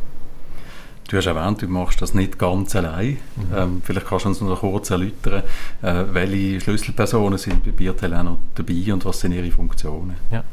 Du 1.07 1.17
hast 1.17 1.25
erwähnt, 1.25 1.62
du 1.62 1.67
machst 1.67 2.01
das 2.01 2.13
nicht 2.13 2.39
ganz 2.39 2.75
allein. 2.75 3.17
Mhm. 3.36 3.55
Ähm, 3.55 3.81
vielleicht 3.83 4.07
kannst 4.07 4.25
du 4.25 4.29
uns 4.29 4.41
noch 4.41 4.60
kurz 4.60 4.89
erläutern, 4.89 5.43
äh, 5.81 6.03
welche 6.12 6.62
Schlüsselpersonen 6.62 7.38
sind 7.38 7.63
bei 7.63 7.72
Biertel 7.72 8.10
noch 8.24 8.38
dabei 8.55 8.93
und 8.93 9.03
was 9.05 9.19
sind 9.19 9.33
ihre 9.33 9.51
Funktionen? 9.51 10.15
Ja. 10.31 10.43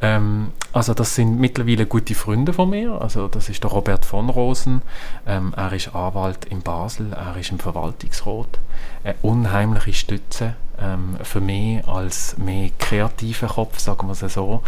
Ähm, 0.00 0.52
also 0.72 0.94
das 0.94 1.14
sind 1.14 1.38
mittlerweile 1.38 1.86
gute 1.86 2.14
Freunde 2.14 2.52
von 2.52 2.70
mir. 2.70 3.00
Also 3.00 3.28
das 3.28 3.48
ist 3.48 3.62
der 3.62 3.70
Robert 3.70 4.04
von 4.04 4.30
Rosen. 4.30 4.82
Ähm, 5.26 5.52
er 5.56 5.72
ist 5.72 5.94
Anwalt 5.94 6.46
in 6.46 6.62
Basel, 6.62 7.12
er 7.12 7.36
ist 7.36 7.52
im 7.52 7.58
Verwaltungsrat. 7.58 8.58
Eine 9.04 9.14
unheimliche 9.22 9.92
Stütze 9.92 10.54
ähm, 10.80 11.16
für 11.22 11.40
mich 11.40 11.86
als 11.86 12.36
mehr 12.38 12.70
kreativer 12.78 13.48
Kopf, 13.48 13.78
sagen 13.78 14.08
wir 14.08 14.12
es 14.12 14.34
so. 14.34 14.62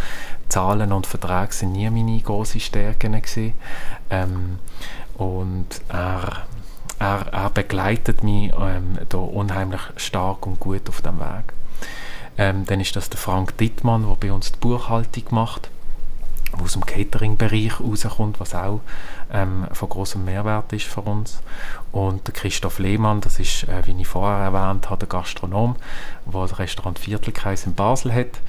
Zahlen 0.48 0.92
und 0.92 1.06
Verträge 1.06 1.52
sind 1.52 1.72
nie 1.72 1.90
meine 1.90 2.20
große 2.20 2.60
Stärken 2.60 3.12
gewesen. 3.12 3.54
Und 5.16 5.80
er, 5.88 6.44
er, 6.98 7.26
er 7.32 7.50
begleitet 7.50 8.22
mich 8.22 8.52
ähm, 8.58 8.98
da 9.08 9.18
unheimlich 9.18 9.80
stark 9.96 10.46
und 10.46 10.60
gut 10.60 10.88
auf 10.88 11.00
dem 11.00 11.18
Weg. 11.18 11.52
Ähm, 12.38 12.66
dann 12.66 12.80
ist 12.80 12.96
das 12.96 13.08
der 13.08 13.18
Frank 13.18 13.56
Dittmann, 13.56 14.06
der 14.06 14.16
bei 14.16 14.32
uns 14.32 14.52
die 14.52 14.58
Buchhaltung 14.58 15.24
macht. 15.30 15.70
aus 16.62 16.72
dem 16.72 16.86
Catering-Bereich 16.86 17.80
rauskommt, 17.80 18.40
was 18.40 18.54
auch 18.54 18.80
ähm, 19.32 19.66
von 19.72 19.88
großem 19.88 20.24
Mehrwert 20.24 20.72
ist 20.72 20.86
für 20.86 21.00
uns. 21.02 21.40
Und 21.92 22.26
der 22.26 22.34
Christoph 22.34 22.78
Lehmann, 22.78 23.20
das 23.20 23.38
ist, 23.38 23.64
äh, 23.64 23.86
wie 23.86 24.00
ich 24.00 24.06
vorher 24.06 24.44
erwähnt 24.44 24.88
habe, 24.88 25.00
der 25.00 25.08
Gastronom, 25.08 25.76
der 26.26 26.40
das 26.40 26.58
Restaurant 26.58 26.98
Viertelkreis 26.98 27.66
in 27.66 27.74
Basel 27.74 28.12
hat. 28.14 28.40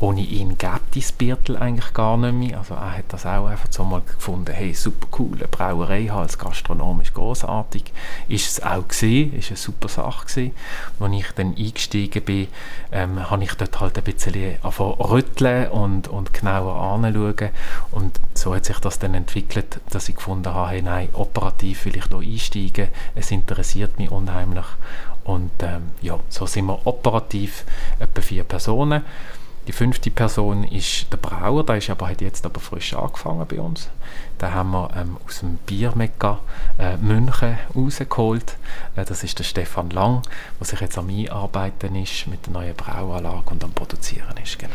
Ohne 0.00 0.20
ihn 0.20 0.58
gäbe 0.58 0.80
das 0.94 1.12
Viertel 1.12 1.56
eigentlich 1.56 1.92
gar 1.94 2.16
nicht 2.16 2.34
mehr. 2.34 2.58
Also 2.58 2.74
er 2.74 2.98
hat 2.98 3.04
das 3.08 3.24
auch 3.26 3.46
einfach 3.46 3.68
so 3.70 3.84
mal 3.84 4.02
gefunden, 4.02 4.52
hey, 4.52 4.74
super 4.74 5.06
cool, 5.18 5.36
eine 5.36 5.48
Brauerei 5.48 6.10
als 6.10 6.38
Gastronom 6.38 7.00
ist 7.00 7.14
großartig. 7.14 7.92
Ist 8.28 8.48
es 8.48 8.62
auch 8.62 8.86
gesehen, 8.86 9.34
ist 9.36 9.48
eine 9.48 9.56
super 9.56 9.88
Sache 9.88 10.26
gewesen. 10.26 10.52
Als 10.98 11.12
ich 11.14 11.32
dann 11.32 11.56
eingestiegen 11.56 12.22
bin, 12.24 12.48
ähm, 12.92 13.30
habe 13.30 13.44
ich 13.44 13.54
dort 13.54 13.80
halt 13.80 13.96
ein 13.96 14.04
bisschen 14.04 14.56
rütteln 14.62 15.68
und, 15.68 16.08
und 16.08 16.34
genauer 16.34 16.74
anschauen. 16.74 17.50
Und 17.90 18.18
so 18.34 18.54
hat 18.54 18.64
sich 18.64 18.78
das 18.78 18.98
dann 18.98 19.14
entwickelt, 19.14 19.80
dass 19.90 20.08
ich 20.08 20.16
gefunden 20.16 20.52
habe, 20.52 20.70
hey, 20.70 20.82
nein, 20.82 21.08
operativ 21.12 21.84
will 21.84 21.96
ich 21.96 22.06
hier 22.06 22.18
einsteigen, 22.18 22.88
es 23.14 23.30
interessiert 23.30 23.98
mich 23.98 24.10
unheimlich. 24.10 24.66
Und 25.24 25.52
ähm, 25.60 25.92
ja, 26.02 26.18
so 26.28 26.46
sind 26.46 26.66
wir 26.66 26.86
operativ 26.86 27.64
etwa 27.98 28.20
vier 28.20 28.44
Personen. 28.44 29.02
Die 29.66 29.72
fünfte 29.72 30.10
Person 30.10 30.64
ist 30.64 31.06
der 31.10 31.16
Brauer, 31.16 31.64
der 31.64 31.78
ist 31.78 31.88
aber, 31.88 32.08
hat 32.08 32.20
jetzt 32.20 32.44
aber 32.44 32.60
frisch 32.60 32.92
angefangen 32.92 33.46
bei 33.48 33.58
uns. 33.58 33.88
Den 34.40 34.52
haben 34.52 34.72
wir 34.72 34.90
ähm, 34.94 35.16
aus 35.24 35.40
dem 35.40 35.56
Biermekka 35.66 36.40
äh, 36.78 36.98
München 36.98 37.56
rausgeholt. 37.74 38.56
Äh, 38.94 39.06
das 39.06 39.24
ist 39.24 39.38
der 39.38 39.44
Stefan 39.44 39.88
Lang, 39.90 40.22
der 40.60 40.66
sich 40.66 40.80
jetzt 40.80 40.98
am 40.98 41.08
Einarbeiten 41.08 41.94
ist 41.96 42.26
mit 42.26 42.44
der 42.44 42.52
neuen 42.52 42.74
Brauanlage 42.74 43.50
und 43.50 43.64
am 43.64 43.72
Produzieren 43.72 44.36
ist. 44.42 44.58
Genau. 44.58 44.74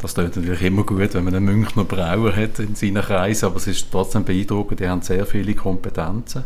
Das 0.00 0.14
klingt 0.14 0.34
natürlich 0.36 0.62
immer 0.62 0.84
gut, 0.84 1.12
wenn 1.12 1.24
man 1.24 1.34
einen 1.34 1.44
Münchner 1.44 1.84
Brauer 1.84 2.34
hat 2.34 2.58
in 2.58 2.74
seinen 2.74 3.02
Kreisen, 3.02 3.46
aber 3.46 3.56
es 3.56 3.66
ist 3.66 3.90
trotzdem 3.90 4.24
beeindruckend, 4.24 4.80
die 4.80 4.88
haben 4.88 5.02
sehr 5.02 5.26
viele 5.26 5.54
Kompetenzen, 5.54 6.44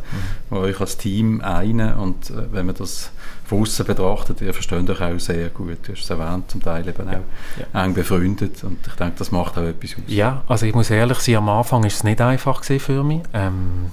mhm. 0.50 0.57
euch 0.57 0.81
als 0.81 0.97
Team 0.97 1.41
einen 1.41 1.95
und 1.95 2.31
äh, 2.31 2.53
wenn 2.53 2.67
man 2.67 2.75
das 2.75 3.12
von 3.44 3.60
außen 3.60 3.84
betrachtet, 3.86 4.40
ihr 4.40 4.54
versteht 4.54 4.88
euch 4.88 5.00
auch 5.00 5.18
sehr 5.18 5.48
gut, 5.50 5.78
du 5.86 5.92
hast 5.92 6.02
es 6.02 6.10
erwähnt, 6.10 6.50
zum 6.50 6.62
Teil 6.62 6.86
eben 6.88 7.08
ja. 7.08 7.18
auch 7.18 7.74
ja. 7.74 7.84
eng 7.84 7.94
befreundet 7.94 8.64
und 8.64 8.78
ich 8.86 8.94
denke, 8.94 9.14
das 9.18 9.30
macht 9.30 9.58
auch 9.58 9.62
etwas 9.62 9.92
aus. 9.92 10.02
Ja, 10.06 10.42
also 10.48 10.66
ich 10.66 10.74
muss 10.74 10.90
ehrlich 10.90 11.18
sein, 11.18 11.36
am 11.36 11.48
Anfang 11.48 11.84
ist 11.84 11.96
es 11.96 12.04
nicht 12.04 12.20
einfach 12.20 12.64
für 12.64 13.04
mich. 13.04 13.20
Ähm, 13.32 13.90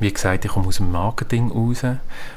wie 0.00 0.12
gesagt, 0.12 0.46
ich 0.46 0.50
komme 0.50 0.66
aus 0.66 0.78
dem 0.78 0.90
Marketing 0.90 1.52
raus. 1.52 1.84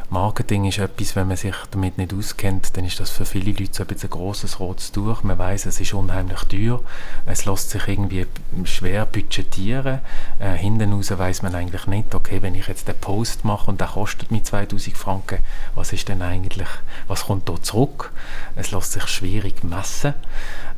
Marketing 0.10 0.66
ist 0.66 0.80
etwas, 0.80 1.16
wenn 1.16 1.30
man 1.30 1.38
sich 1.38 1.56
damit 1.72 1.98
nicht 1.98 2.14
auskennt, 2.14 2.76
dann 2.76 2.84
ist 2.84 3.00
das 3.00 3.10
für 3.10 3.26
viele 3.26 3.52
Leute 3.52 3.74
so 3.74 3.84
ein, 3.84 3.88
bisschen 3.88 4.10
grosses 4.10 4.60
rotes 4.60 4.92
Tuch. 4.92 5.24
Man 5.24 5.40
weiß, 5.40 5.66
es 5.66 5.80
ist 5.80 5.94
unheimlich 5.94 6.42
teuer. 6.42 6.82
Es 7.26 7.46
lässt 7.46 7.70
sich 7.70 7.88
irgendwie 7.88 8.28
schwer 8.66 9.06
budgetieren. 9.06 10.00
Äh, 10.40 10.58
hinten 10.58 10.92
raus 10.92 11.18
weiß 11.18 11.42
man 11.42 11.56
eigentlich 11.56 11.88
nicht, 11.88 12.14
okay, 12.14 12.42
wenn 12.42 12.54
ich 12.54 12.68
jetzt 12.68 12.90
den 12.90 13.00
Post 13.00 13.46
mache 13.46 13.72
und 13.72 13.80
der 13.80 13.88
kostet 13.88 14.30
mir 14.30 14.44
2000 14.44 14.98
Franken, 14.98 15.40
was 15.74 15.94
ist 15.94 16.10
denn 16.10 16.22
eigentlich, 16.22 16.68
was 17.08 17.28
kommt 17.28 17.48
da 17.48 17.56
zurück? 17.62 18.12
Es 18.58 18.72
lässt 18.72 18.92
sich 18.92 19.08
schwierig 19.08 19.64
messen. 19.64 20.16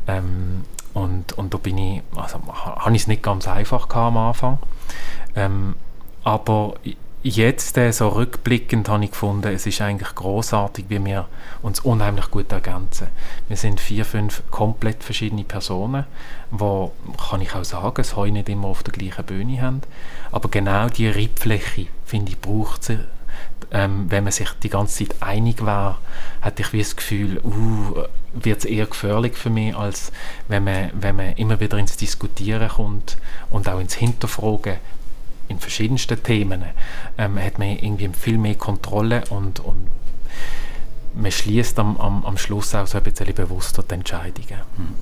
Ähm, 0.08 0.66
und, 0.94 1.34
und 1.34 1.52
da 1.52 1.58
bin 1.58 1.80
ich, 1.80 2.04
also 2.16 2.40
habe 2.54 2.96
ich 2.96 3.02
es 3.02 3.08
nicht 3.08 3.24
ganz 3.24 3.48
einfach 3.48 3.90
am 3.90 4.18
Anfang. 4.18 4.60
Ähm, 5.36 5.76
aber 6.26 6.74
jetzt, 7.22 7.78
äh, 7.78 7.92
so 7.92 8.10
rückblickend, 8.10 8.90
habe 8.90 9.06
ich 9.06 9.12
gefunden, 9.12 9.54
es 9.54 9.66
ist 9.66 9.80
eigentlich 9.80 10.14
großartig, 10.16 10.86
wie 10.90 11.04
wir 11.06 11.28
uns 11.62 11.80
unheimlich 11.80 12.32
gut 12.32 12.52
ergänzen. 12.52 13.08
Wir 13.48 13.58
sind 13.58 13.80
vier, 13.80 14.06
fünf 14.06 14.42
komplett 14.50 15.04
verschiedene 15.04 15.44
Personen, 15.44 16.06
die, 16.52 16.88
kann 17.30 17.42
ich 17.42 17.54
auch 17.54 17.64
sagen, 17.64 17.94
das 17.96 18.16
heute 18.16 18.34
nicht 18.34 18.50
immer 18.50 18.68
auf 18.68 18.82
der 18.82 18.94
gleichen 18.94 19.24
Bühne 19.24 19.62
haben. 19.62 19.82
Aber 20.32 20.50
genau 20.50 20.90
die 20.90 21.08
Riebfläche, 21.08 21.88
finde 22.06 22.32
ich, 22.32 22.42
braucht 22.42 22.84
sie. 22.84 23.00
Ähm, 23.72 24.06
wenn 24.10 24.24
man 24.24 24.34
sich 24.34 24.50
die 24.64 24.70
ganze 24.70 25.06
Zeit 25.06 25.22
einig 25.22 25.64
war, 25.64 26.00
hatte 26.42 26.64
ich 26.64 26.74
wie 26.74 26.80
das 26.80 26.96
Gefühl, 26.96 27.40
uh, 27.44 28.04
wird 28.34 28.60
es 28.60 28.66
eher 28.66 28.88
gefährlich 28.88 29.36
für 29.36 29.50
mich, 29.50 29.76
als 29.76 30.12
wenn 30.48 30.64
man, 30.64 30.90
wenn 30.94 31.16
man 31.16 31.34
immer 31.34 31.60
wieder 31.60 31.78
ins 31.78 31.98
Diskutieren 31.98 32.68
kommt 32.68 33.18
und 33.50 33.68
auch 33.68 33.80
ins 33.80 33.96
Hinterfragen, 33.96 34.78
in 35.48 35.60
verschiedensten 35.60 36.22
Themen 36.22 36.64
ähm, 37.18 37.40
hat 37.40 37.60
man 37.60 37.70
irgendwie 37.70 38.10
viel 38.10 38.38
mehr 38.38 38.56
Kontrolle 38.56 39.24
und, 39.30 39.60
und 39.60 39.88
man 41.14 41.32
schließt 41.32 41.80
am, 41.80 41.98
am, 41.98 42.26
am 42.26 42.38
Schluss 42.38 42.76
auch 42.76 42.88
so 42.88 42.98
ein 42.98 43.04
bisschen 43.04 43.34
bewusster 43.34 43.84
die 43.84 43.94
Entscheidungen. 43.94 44.62
Hm. 44.78 44.96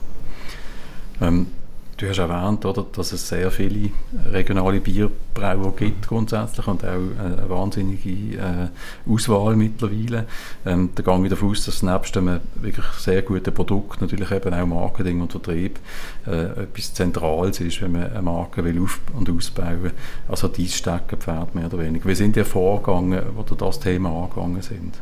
Ähm, 1.21 1.47
Du 1.95 2.09
hast 2.09 2.17
erwähnt, 2.17 2.65
oder, 2.65 2.85
dass 2.91 3.11
es 3.11 3.27
sehr 3.27 3.51
viele 3.51 3.91
regionale 4.31 4.79
Bierbrauer 4.79 5.75
gibt 5.75 6.07
grundsätzlich 6.07 6.65
und 6.65 6.83
auch 6.83 6.87
eine 6.87 7.47
wahnsinnige 7.47 8.37
äh, 8.37 8.67
Auswahl 9.07 9.55
mittlerweile. 9.55 10.25
Ähm, 10.65 10.89
da 10.95 11.03
gehe 11.03 11.23
ich 11.23 11.29
davon 11.29 11.51
aus, 11.51 11.65
dass 11.65 11.83
nebst 11.83 12.17
einem 12.17 12.39
wirklich 12.55 12.85
sehr 12.97 13.21
guten 13.21 13.53
Produkt 13.53 14.01
natürlich 14.01 14.31
eben 14.31 14.53
auch 14.53 14.65
Marketing 14.65 15.21
und 15.21 15.31
Vertrieb 15.31 15.79
äh, 16.25 16.63
etwas 16.63 16.95
Zentrales 16.95 17.59
ist, 17.59 17.81
wenn 17.83 17.91
man 17.91 18.11
eine 18.11 18.21
Marke 18.23 18.63
will 18.63 18.81
auf- 18.81 18.99
und 19.13 19.29
ausbauen. 19.29 19.91
Also 20.27 20.47
dieses 20.47 20.77
Steckenpferd 20.77 21.53
mehr 21.53 21.67
oder 21.67 21.77
weniger. 21.77 22.09
Wie 22.09 22.15
sind 22.15 22.35
die 22.35 22.43
vorgegangen, 22.43 23.21
wo 23.35 23.43
das 23.43 23.79
Thema 23.79 24.23
angegangen 24.23 24.63
sind? 24.63 24.95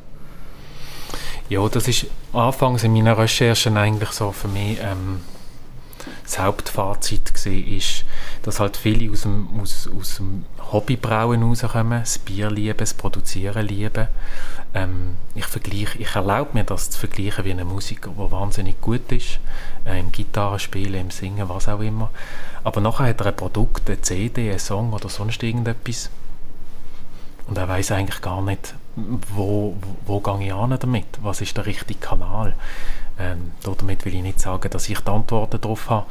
Ja, 1.48 1.68
das 1.70 1.88
ist 1.88 2.08
anfangs 2.34 2.84
in 2.84 2.94
meiner 2.94 3.18
Recherchen 3.18 3.78
eigentlich 3.78 4.12
so 4.12 4.32
für 4.32 4.48
mich 4.50 4.78
ähm, 4.82 5.20
das 6.32 6.40
Hauptfazit 6.40 7.34
gesehen 7.34 7.68
ist, 7.68 8.06
dass 8.44 8.60
halt 8.60 8.78
viele 8.78 9.12
aus 9.12 9.24
dem, 9.24 9.48
aus, 9.60 9.90
aus 9.96 10.18
dem 10.18 10.46
Hobbybrauen 10.72 11.44
rauskommen, 11.44 12.00
das 12.00 12.20
Bier 12.20 12.50
lieben, 12.50 12.78
das 12.78 12.94
Produzieren 12.94 13.68
lieben. 13.68 14.08
Ähm, 14.74 15.18
ich, 15.36 15.46
vergleiche, 15.46 15.98
ich 15.98 16.16
erlaube 16.16 16.52
mir 16.54 16.64
das 16.64 16.90
zu 16.90 17.00
vergleichen 17.00 17.44
wie 17.44 17.52
eine 17.52 17.66
Musiker, 17.66 18.12
der 18.18 18.32
wahnsinnig 18.32 18.80
gut 18.80 19.12
ist, 19.12 19.40
äh, 19.86 20.00
im 20.00 20.12
Gitarrespielen, 20.12 21.02
im 21.02 21.12
Singen, 21.12 21.50
was 21.50 21.68
auch 21.68 21.82
immer. 21.82 22.10
Aber 22.64 22.80
nachher 22.80 23.08
hat 23.08 23.20
er 23.20 23.28
ein 23.28 23.36
Produkt, 23.36 23.90
eine 23.90 24.02
CD, 24.02 24.50
einen 24.50 24.60
Song 24.60 24.94
oder 24.94 25.10
sonst 25.10 25.44
irgendetwas 25.44 26.10
und 27.52 27.58
er 27.58 27.68
weiß 27.68 27.92
eigentlich 27.92 28.22
gar 28.22 28.42
nicht, 28.42 28.76
wo, 28.96 29.76
wo, 30.06 30.22
wo 30.22 30.38
gehe 30.38 30.48
ich 30.48 30.54
an 30.54 30.78
damit, 30.80 31.06
was 31.22 31.42
ist 31.42 31.58
der 31.58 31.66
richtige 31.66 32.00
Kanal. 32.00 32.54
Ähm, 33.22 33.52
damit 33.78 34.06
will 34.06 34.16
ich 34.16 34.24
nicht 34.24 34.40
sagen, 34.40 34.70
dass 34.72 34.90
ich 34.90 35.00
die 35.00 35.12
Antworten 35.12 35.62
darauf 35.62 35.90
habe. 35.90 36.08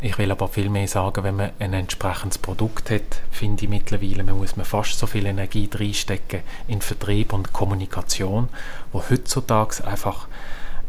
Ich 0.00 0.16
will 0.18 0.30
aber 0.30 0.48
viel 0.48 0.68
mehr 0.68 0.88
sagen, 0.88 1.24
wenn 1.24 1.36
man 1.36 1.50
ein 1.58 1.72
entsprechendes 1.72 2.38
Produkt 2.38 2.90
hat, 2.90 3.20
finde 3.30 3.64
ich 3.64 3.70
mittlerweile, 3.70 4.24
man 4.24 4.38
muss 4.38 4.56
man 4.56 4.66
fast 4.66 4.98
so 4.98 5.06
viel 5.06 5.26
Energie 5.26 5.68
reinstecken 5.72 6.40
in 6.68 6.80
Vertrieb 6.82 7.32
und 7.32 7.52
Kommunikation, 7.52 8.48
wo 8.92 9.02
heutzutage 9.08 9.86
einfach 9.86 10.28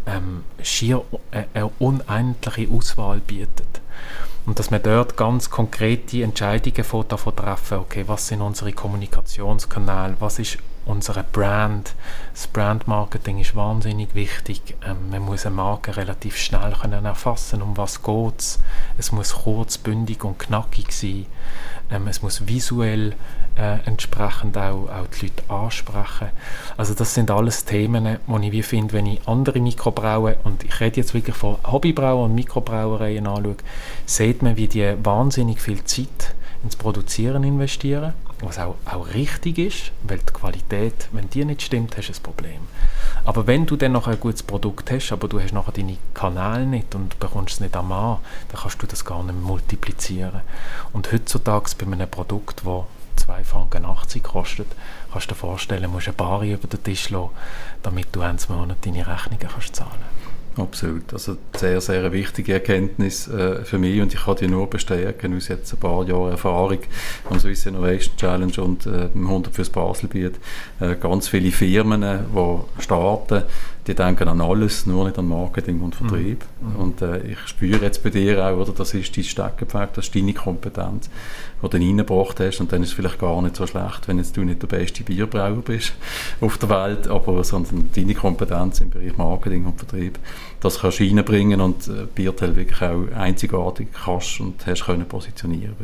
ähm, 0.06 0.44
schier 0.62 1.04
eine 1.32 1.70
unendliche 1.80 2.72
Auswahl 2.72 3.20
bietet. 3.20 3.82
Und 4.46 4.60
dass 4.60 4.72
man 4.72 4.84
dort 4.84 5.18
ganz 5.18 5.50
konkrete 5.50 6.24
Entscheidungen 6.24 7.08
davon 7.08 7.36
treffen, 7.36 7.80
okay, 7.80 8.04
was 8.08 8.28
sind 8.28 8.42
unsere 8.42 8.72
Kommunikationskanäle, 8.72 10.16
was 10.20 10.40
ist 10.40 10.58
unsere 10.88 11.24
Brand. 11.24 11.94
Das 12.34 12.48
Brandmarketing 12.48 13.39
ist 13.39 13.56
wahnsinnig 13.56 14.15
wichtig. 14.15 14.75
Ähm, 14.86 15.10
man 15.12 15.22
muss 15.22 15.46
eine 15.46 15.56
Marke 15.56 15.98
relativ 15.98 16.38
schnell 16.38 16.74
können 16.82 17.06
erfassen, 17.06 17.62
um 17.62 17.77
was 17.77 18.03
geht 18.03 18.39
es. 18.39 18.60
muss 19.12 19.34
kurz, 19.34 19.77
bündig 19.77 20.24
und 20.24 20.39
knackig 20.39 20.91
sein. 20.91 21.25
Ähm, 21.91 22.08
es 22.08 22.22
muss 22.22 22.48
visuell 22.48 23.13
äh, 23.56 23.79
entsprechend 23.86 24.58
auch, 24.58 24.89
auch 24.89 25.08
die 25.08 25.27
Leute 25.27 25.44
ansprechen. 25.50 26.29
Also 26.77 26.94
das 26.94 27.13
sind 27.13 27.32
alles 27.32 27.65
Themen, 27.65 28.17
die 28.27 28.48
ich 28.48 28.51
wie 28.51 28.63
finde, 28.63 28.94
wenn 28.94 29.06
ich 29.06 29.27
andere 29.27 29.60
Mikrobrauen, 29.60 30.36
und 30.44 30.63
ich 30.63 30.79
rede 30.79 30.98
jetzt 30.98 31.13
wirklich 31.13 31.36
von 31.36 31.58
Hobbybrauen 31.65 32.32
und 32.32 32.36
Mikrobrauereien 32.36 33.27
anschaue, 33.27 33.58
sieht 34.06 34.41
man, 34.41 34.58
wie 34.58 34.67
die 34.67 34.96
wahnsinnig 35.03 35.60
viel 35.62 35.84
Zeit 35.84 36.36
ins 36.63 36.75
Produzieren 36.75 37.44
investieren 37.44 38.13
was 38.41 38.60
auch, 38.60 38.75
auch 38.86 39.08
richtig 39.13 39.58
ist, 39.58 39.91
weil 40.03 40.20
die 40.20 40.34
Qualität, 40.34 41.10
wenn 41.12 41.29
die 41.29 41.44
nicht 41.46 41.62
stimmt, 41.62 41.98
hast 41.98 42.10
du 42.10 42.13
ein 42.13 42.24
Problem. 42.24 42.62
Aber 43.25 43.48
wenn 43.48 43.65
du 43.65 43.75
dann 43.75 43.94
noch 43.94 44.08
ein 44.08 44.20
gutes 44.20 44.44
Produkt 44.44 44.91
hast, 44.91 45.12
aber 45.12 45.27
du 45.27 45.41
hast 45.41 45.53
nachher 45.53 45.72
deine 45.72 45.98
Kanäle 46.13 46.65
nicht 46.65 46.94
und 46.94 47.20
bekommst 47.20 47.56
es 47.56 47.60
nicht 47.60 47.75
am 47.75 47.89
Mann, 47.89 48.20
dann 48.50 48.62
kannst 48.62 48.82
du 48.82 48.88
das 48.88 49.03
gar 49.03 49.24
nicht 49.24 49.41
multiplizieren. 49.41 50.41
Und 50.94 51.12
heutzutage 51.12 51.72
bei 51.77 51.91
einem 51.91 52.10
Produkt, 52.10 52.62
das 52.63 53.27
2,80 53.27 53.44
Franken 53.44 54.24
kostet, 54.24 54.67
kannst 55.12 55.29
du 55.29 55.34
dir 55.34 55.39
vorstellen, 55.39 55.91
musst 55.91 56.08
du 56.08 56.12
eine 56.12 56.17
Bar 56.17 56.44
über 56.44 56.67
den 56.67 56.84
Tisch 56.84 57.10
lassen, 57.10 57.32
damit 57.82 58.08
du 58.12 58.22
eins 58.22 58.50
Monat 58.50 58.77
deine 58.86 59.08
Rechnungen 59.08 59.48
kannst 59.48 59.75
zahlen 59.75 60.26
Absolut. 60.58 61.14
Also 61.14 61.38
sehr, 61.56 61.80
sehr 61.82 62.00
eine 62.00 62.12
wichtige 62.12 62.54
Erkenntnis 62.54 63.28
äh, 63.28 63.64
für 63.64 63.78
mich 63.78 64.02
und 64.02 64.14
ich 64.14 64.26
kann 64.26 64.36
die 64.38 64.48
nur 64.48 64.68
bestärken 64.70 65.36
aus 65.36 65.48
jetzt 65.48 65.72
ein 65.74 65.80
paar 65.80 66.04
Jahren 66.08 66.32
Erfahrung 66.32 66.80
am 67.30 67.40
Swiss 67.40 67.66
Innovation 67.66 68.16
Challenge 68.18 68.62
und 68.62 68.86
äh, 68.88 69.10
im 69.14 69.28
100 69.28 69.54
fürs 69.54 69.70
Baselbiet. 69.70 70.36
Äh, 70.80 70.96
ganz 70.96 71.28
viele 71.28 71.52
Firmen, 71.52 72.02
die 72.02 72.82
starten, 72.82 73.44
die 73.86 73.96
denken 73.96 74.28
an 74.28 74.42
alles, 74.42 74.86
nur 74.86 75.06
nicht 75.06 75.18
an 75.18 75.28
Marketing 75.28 75.80
und 75.82 75.96
Vertrieb. 75.96 76.44
Mhm. 76.60 76.76
Und 76.76 77.02
äh, 77.02 77.20
ich 77.20 77.40
spüre 77.46 77.84
jetzt 77.84 78.04
bei 78.04 78.10
dir 78.10 78.46
auch, 78.46 78.58
oder, 78.58 78.74
das 78.74 78.94
ist 78.94 79.16
dein 79.16 79.24
Steckenpferd, 79.24 79.96
das 79.96 80.06
ist 80.06 80.16
deine 80.16 80.34
Kompetenz, 80.34 81.10
die 81.64 81.70
du 81.70 81.78
reingebracht 81.78 82.40
hast. 82.40 82.60
Und 82.60 82.72
dann 82.72 82.84
ist 82.84 82.90
es 82.90 82.96
vielleicht 82.96 83.20
gar 83.20 83.42
nicht 83.42 83.56
so 83.56 83.66
schlecht, 83.66 84.08
wenn 84.08 84.18
jetzt 84.18 84.36
du 84.38 84.42
nicht 84.42 84.62
der 84.62 84.68
beste 84.68 85.04
Bierbrauer 85.04 85.62
bist 85.62 85.94
auf 86.42 86.58
der 86.58 86.70
Welt, 86.70 87.08
aber 87.08 87.44
sondern 87.44 87.90
deine 87.96 88.14
Kompetenz 88.14 88.82
im 88.82 88.90
Bereich 88.90 89.18
Marketing 89.18 89.66
und 89.66 89.78
Vertrieb, 89.78 90.20
das 90.60 90.80
kannst 90.80 91.00
du 91.00 91.04
reinbringen 91.04 91.62
und 91.62 91.88
äh, 91.88 92.06
Biertel 92.14 92.56
wirklich 92.56 92.82
auch 92.82 93.12
einzigartig 93.16 93.90
kannst 93.94 94.40
und 94.40 94.66
hast 94.66 94.86
können 94.86 95.08
positionieren. 95.08 95.76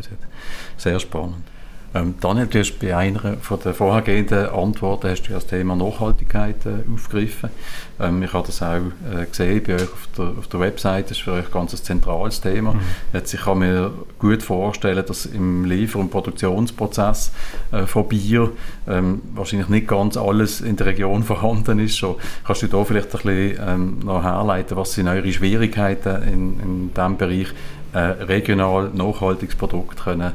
Sehr 0.77 1.00
spannend. 1.00 1.52
Ähm, 1.95 2.15
Daniel, 2.19 2.47
du 2.47 2.57
hast 2.57 2.79
bei 2.79 2.95
einer 2.97 3.38
von 3.38 3.59
der 3.63 3.75
vorhergehenden 3.75 4.47
Antworten 4.47 5.09
hast 5.09 5.23
du 5.23 5.33
das 5.33 5.45
Thema 5.45 5.75
Nachhaltigkeit 5.75 6.65
äh, 6.65 6.91
aufgegriffen. 6.91 7.51
Ähm, 8.00 8.23
ich 8.23 8.33
habe 8.33 8.47
das 8.47 8.63
auch 8.63 8.77
äh, 8.77 9.25
gesehen 9.27 9.62
bei 9.63 9.75
euch 9.75 9.83
auf 9.83 10.07
der, 10.17 10.25
auf 10.39 10.47
der 10.47 10.59
Website, 10.59 11.12
das 11.12 11.17
ist 11.17 11.23
für 11.23 11.33
euch 11.33 11.51
ganz 11.51 11.71
ein 11.73 11.83
zentrales 11.83 12.41
Thema. 12.41 12.73
Mhm. 12.73 12.79
Jetzt, 13.13 13.33
ich 13.35 13.41
kann 13.41 13.59
mir 13.59 13.91
gut 14.17 14.41
vorstellen, 14.41 15.03
dass 15.05 15.27
im 15.27 15.65
Liefer- 15.65 16.00
und 16.00 16.09
Produktionsprozess 16.09 17.31
äh, 17.71 17.83
von 17.83 18.07
Bier 18.07 18.50
ähm, 18.88 19.21
wahrscheinlich 19.35 19.69
nicht 19.69 19.88
ganz 19.88 20.17
alles 20.17 20.62
in 20.62 20.75
der 20.75 20.88
Region 20.88 21.21
vorhanden 21.23 21.77
ist. 21.77 21.97
So, 21.97 22.17
kannst 22.43 22.63
du 22.63 22.67
da 22.67 22.83
vielleicht 22.83 23.15
ein 23.15 23.21
bisschen 23.21 23.59
ähm, 23.67 24.00
noch 24.03 24.23
herleiten, 24.23 24.75
was 24.77 24.93
sind 24.93 25.07
eure 25.07 25.31
Schwierigkeiten 25.31 26.23
in, 26.23 26.59
in 26.59 26.93
diesem 26.95 27.17
Bereich, 27.17 27.53
äh, 27.93 28.00
regional 28.00 28.89
nachhaltiges 28.95 29.55
Produkt 29.55 30.03
können 30.03 30.33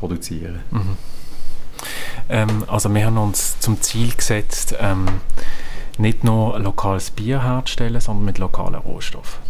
produzieren. 0.00 0.60
Mhm. 0.70 0.96
Ähm, 2.28 2.64
also 2.66 2.92
wir 2.92 3.06
haben 3.06 3.18
uns 3.18 3.60
zum 3.60 3.80
Ziel 3.80 4.14
gesetzt, 4.14 4.74
ähm, 4.80 5.06
nicht 5.98 6.24
nur 6.24 6.58
lokales 6.58 7.10
Bier 7.10 7.42
herzustellen, 7.42 8.00
sondern 8.00 8.24
mit 8.24 8.38
lokalen 8.38 8.76
Rohstoffen. 8.76 9.40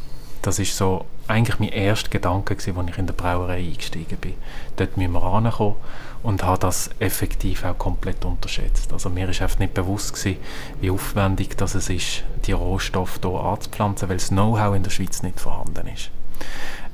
Das 0.42 0.58
ist 0.58 0.76
so 0.76 1.04
eigentlich 1.28 1.60
mein 1.60 1.68
erster 1.68 2.08
Gedanke 2.08 2.56
gewesen, 2.56 2.78
als 2.78 2.90
ich 2.90 2.98
in 2.98 3.06
der 3.06 3.14
Brauerei 3.14 3.58
eingestiegen 3.58 4.18
bin. 4.18 4.34
Dort 4.76 4.96
müssen 4.96 5.12
wir 5.12 5.22
rankommen 5.22 5.76
und 6.22 6.42
habe 6.42 6.58
das 6.58 6.90
effektiv 6.98 7.64
auch 7.64 7.78
komplett 7.78 8.24
unterschätzt. 8.24 8.92
Also 8.92 9.10
mir 9.10 9.28
einfach 9.28 9.58
nicht 9.58 9.74
bewusst 9.74 10.14
gewesen, 10.14 10.40
wie 10.80 10.90
aufwendig 10.90 11.56
das 11.56 11.74
es 11.74 11.88
ist, 11.88 12.24
die 12.46 12.52
Rohstoffe 12.52 13.20
hier 13.22 13.40
anzupflanzen, 13.40 14.08
weil 14.08 14.16
das 14.16 14.28
Know-how 14.28 14.74
in 14.74 14.82
der 14.82 14.90
Schweiz 14.90 15.22
nicht 15.22 15.40
vorhanden 15.40 15.86
ist. 15.88 16.10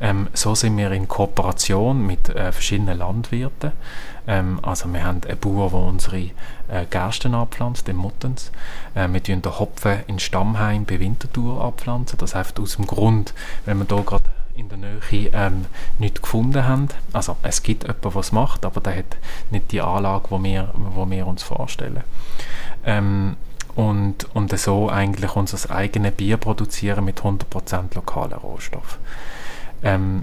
Ähm, 0.00 0.28
so 0.34 0.54
sind 0.54 0.76
wir 0.76 0.90
in 0.92 1.08
Kooperation 1.08 2.06
mit 2.06 2.28
äh, 2.28 2.52
verschiedenen 2.52 2.98
Landwirten. 2.98 3.72
Ähm, 4.26 4.60
also 4.62 4.92
wir 4.92 5.04
haben 5.04 5.22
einen 5.26 5.38
Bauer, 5.38 5.70
der 5.70 5.78
unsere 5.80 6.18
äh, 6.18 6.84
Gersten 6.90 7.34
abpflanzt, 7.34 7.88
den 7.88 7.96
Muttens. 7.96 8.52
Äh, 8.94 9.08
wir 9.08 9.20
pflanzen 9.20 9.42
den 9.42 9.58
Hopfen 9.58 10.00
in 10.06 10.18
Stammheim 10.18 10.84
bei 10.84 11.00
Winterthur 11.00 11.62
abpflanzen. 11.64 12.18
Das 12.18 12.34
heißt 12.34 12.60
aus 12.60 12.76
dem 12.76 12.86
Grund, 12.86 13.32
wenn 13.64 13.78
wir 13.78 13.86
hier 13.86 14.04
gerade 14.04 14.24
in 14.54 14.68
der 14.68 14.78
Nähe 14.78 15.30
ähm, 15.32 15.66
nichts 15.98 16.22
gefunden 16.22 16.64
haben. 16.64 16.88
Also 17.12 17.36
es 17.42 17.62
gibt 17.62 17.84
jemanden, 17.84 18.02
der 18.02 18.16
es 18.16 18.32
macht, 18.32 18.64
aber 18.64 18.80
der 18.80 18.96
hat 18.96 19.16
nicht 19.50 19.70
die 19.72 19.80
Anlage, 19.80 20.28
die 20.30 20.42
wir, 20.42 20.70
wo 20.74 21.08
wir 21.08 21.26
uns 21.26 21.42
vorstellen. 21.42 22.02
Ähm, 22.84 23.36
und, 23.76 24.34
und 24.34 24.58
so 24.58 24.88
eigentlich 24.90 25.36
unser 25.36 25.70
eigenes 25.70 26.12
Bier 26.12 26.38
produzieren 26.38 27.04
mit 27.04 27.20
100% 27.20 27.94
lokalen 27.94 28.32
Rohstoffen. 28.32 28.98
Ähm, 29.82 30.22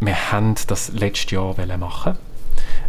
wir 0.00 0.32
haben 0.32 0.54
das 0.68 0.92
letztes 0.92 1.32
Jahr 1.32 1.54
machen 1.76 2.16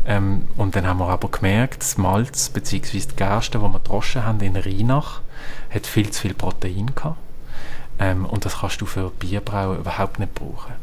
ähm, 0.06 0.48
und 0.56 0.76
dann 0.76 0.88
haben 0.88 1.00
wir 1.00 1.10
aber 1.10 1.30
gemerkt, 1.30 1.82
das 1.82 1.98
Malz 1.98 2.50
bzw. 2.50 3.00
die 3.00 3.16
Gerste, 3.16 3.58
die 3.58 3.64
wir 3.64 3.72
gedroschen 3.72 4.24
haben 4.24 4.40
in 4.42 4.56
Rheinach, 4.56 5.22
hat 5.70 5.88
viel 5.88 6.12
zu 6.12 6.22
viel 6.22 6.34
Protein 6.34 6.92
gehabt. 6.96 7.18
Ähm, 8.00 8.26
und 8.26 8.46
das 8.46 8.60
kannst 8.60 8.80
du 8.82 8.86
für 8.86 9.10
Bierbrauen 9.10 9.80
überhaupt 9.80 10.20
nicht 10.20 10.36
brauchen. 10.36 10.74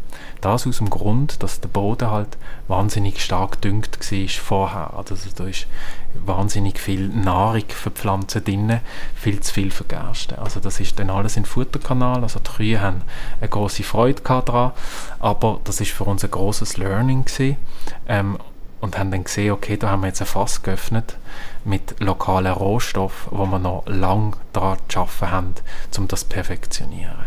Das 0.41 0.67
aus 0.67 0.79
dem 0.79 0.91
Grund, 0.91 1.43
dass 1.43 1.61
der 1.61 1.69
Boden 1.69 2.11
halt 2.11 2.37
wahnsinnig 2.69 3.23
stark 3.23 3.61
düngt 3.61 3.99
war 3.99 4.29
vorher. 4.29 4.95
Also 4.95 5.17
da 5.37 5.45
ist 5.45 5.67
wahnsinnig 6.15 6.79
viel 6.79 7.09
Nahrung 7.09 7.65
für 7.69 7.91
Pflanzen 7.91 8.45
drin, 8.45 8.81
viel 9.15 9.41
zu 9.41 9.53
viel 9.53 9.71
für 9.71 9.85
Gerste. 9.85 10.39
Also 10.39 10.61
das 10.61 10.81
ist 10.81 10.99
dann 10.99 11.11
alles 11.11 11.37
im 11.37 11.45
Futterkanal. 11.45 12.23
Also 12.23 12.41
die 12.41 12.51
Kühe 12.51 12.81
haben 12.81 13.03
eine 13.41 13.49
große 13.49 13.83
Freude 13.83 14.23
daran, 14.23 14.73
aber 15.19 15.61
das 15.65 15.81
ist 15.81 15.93
für 15.93 16.05
uns 16.05 16.25
ein 16.25 16.31
großes 16.31 16.77
Learning. 16.77 17.25
Ähm, 18.09 18.39
und 18.85 18.99
haben 18.99 19.11
dann 19.11 19.25
gesehen, 19.25 19.53
okay, 19.53 19.79
da 19.79 19.89
haben 19.89 20.03
wir 20.03 20.09
jetzt 20.09 20.21
ein 20.21 20.27
Fass 20.27 20.63
geöffnet 20.63 21.17
mit 21.65 21.99
lokalen 22.01 22.53
Rohstoffen, 22.53 23.33
wo 23.37 23.47
wir 23.47 23.59
noch 23.59 23.85
lange 23.87 24.33
daran 24.53 24.79
zu 24.89 25.01
arbeiten 25.01 25.31
haben, 25.31 25.55
um 25.97 26.07
das 26.07 26.21
zu 26.21 26.27
perfektionieren. 26.27 27.27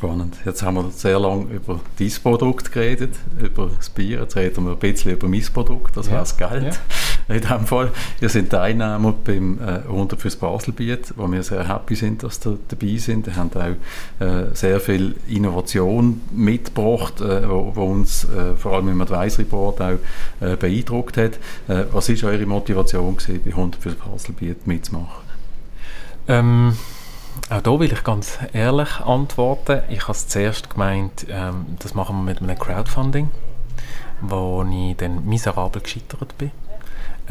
Spannend. 0.00 0.36
Jetzt 0.46 0.62
haben 0.62 0.76
wir 0.76 0.90
sehr 0.92 1.20
lange 1.20 1.44
über 1.52 1.78
dein 1.98 2.10
Produkt 2.22 2.72
geredet, 2.72 3.16
über 3.38 3.70
das 3.76 3.90
Bier. 3.90 4.20
Jetzt 4.20 4.34
reden 4.34 4.64
wir 4.64 4.72
ein 4.72 4.78
bisschen 4.78 5.12
über 5.12 5.28
mein 5.28 5.44
Produkt, 5.52 5.94
das 5.94 6.06
ja. 6.06 6.20
das 6.20 6.38
Geld. 6.38 6.62
Ja 6.62 6.70
in 7.28 7.42
diesem 7.42 7.66
Fall. 7.66 7.90
Ihr 8.22 8.30
seid 8.30 8.48
Teilnehmer 8.48 9.12
beim 9.12 9.58
äh, 9.58 9.82
100 9.88 10.18
fürs 10.18 10.36
Baselbiet, 10.36 11.12
wo 11.16 11.30
wir 11.30 11.42
sehr 11.42 11.68
happy 11.68 11.96
sind, 11.96 12.22
dass 12.22 12.40
ihr 12.46 12.56
dabei 12.68 12.96
sind. 12.96 13.26
Ihr 13.26 13.36
habt 13.36 13.54
auch 13.58 14.24
äh, 14.24 14.54
sehr 14.54 14.80
viel 14.80 15.16
Innovation 15.28 16.22
mitgebracht, 16.32 17.20
äh, 17.20 17.46
wo, 17.46 17.70
wo, 17.74 17.84
uns 17.84 18.24
äh, 18.24 18.56
vor 18.56 18.72
allem 18.72 18.88
im 18.88 19.02
Advisory 19.02 19.44
Board 19.44 19.82
auch 19.82 19.98
äh, 20.40 20.56
beeindruckt 20.56 21.18
hat. 21.18 21.34
Äh, 21.68 21.84
was 21.92 22.08
war 22.08 22.30
eure 22.30 22.46
Motivation 22.46 23.18
gewesen, 23.18 23.42
bei 23.44 23.50
100 23.50 23.82
fürs 23.82 23.96
Baselbiet 23.96 24.66
mitzumachen? 24.66 25.28
Ähm 26.26 26.72
auch 27.48 27.60
da 27.62 27.80
will 27.80 27.92
ich 27.92 28.04
ganz 28.04 28.38
ehrlich 28.52 29.00
antworten. 29.00 29.82
Ich 29.88 30.06
habe 30.08 30.18
zuerst 30.18 30.70
gemeint, 30.70 31.26
ähm, 31.28 31.76
das 31.78 31.94
machen 31.94 32.16
wir 32.16 32.32
mit 32.32 32.42
einem 32.42 32.58
Crowdfunding, 32.58 33.30
wo 34.20 34.64
ich 34.70 34.96
dann 34.96 35.24
miserabel 35.24 35.82
gescheitert 35.82 36.36
bin 36.38 36.50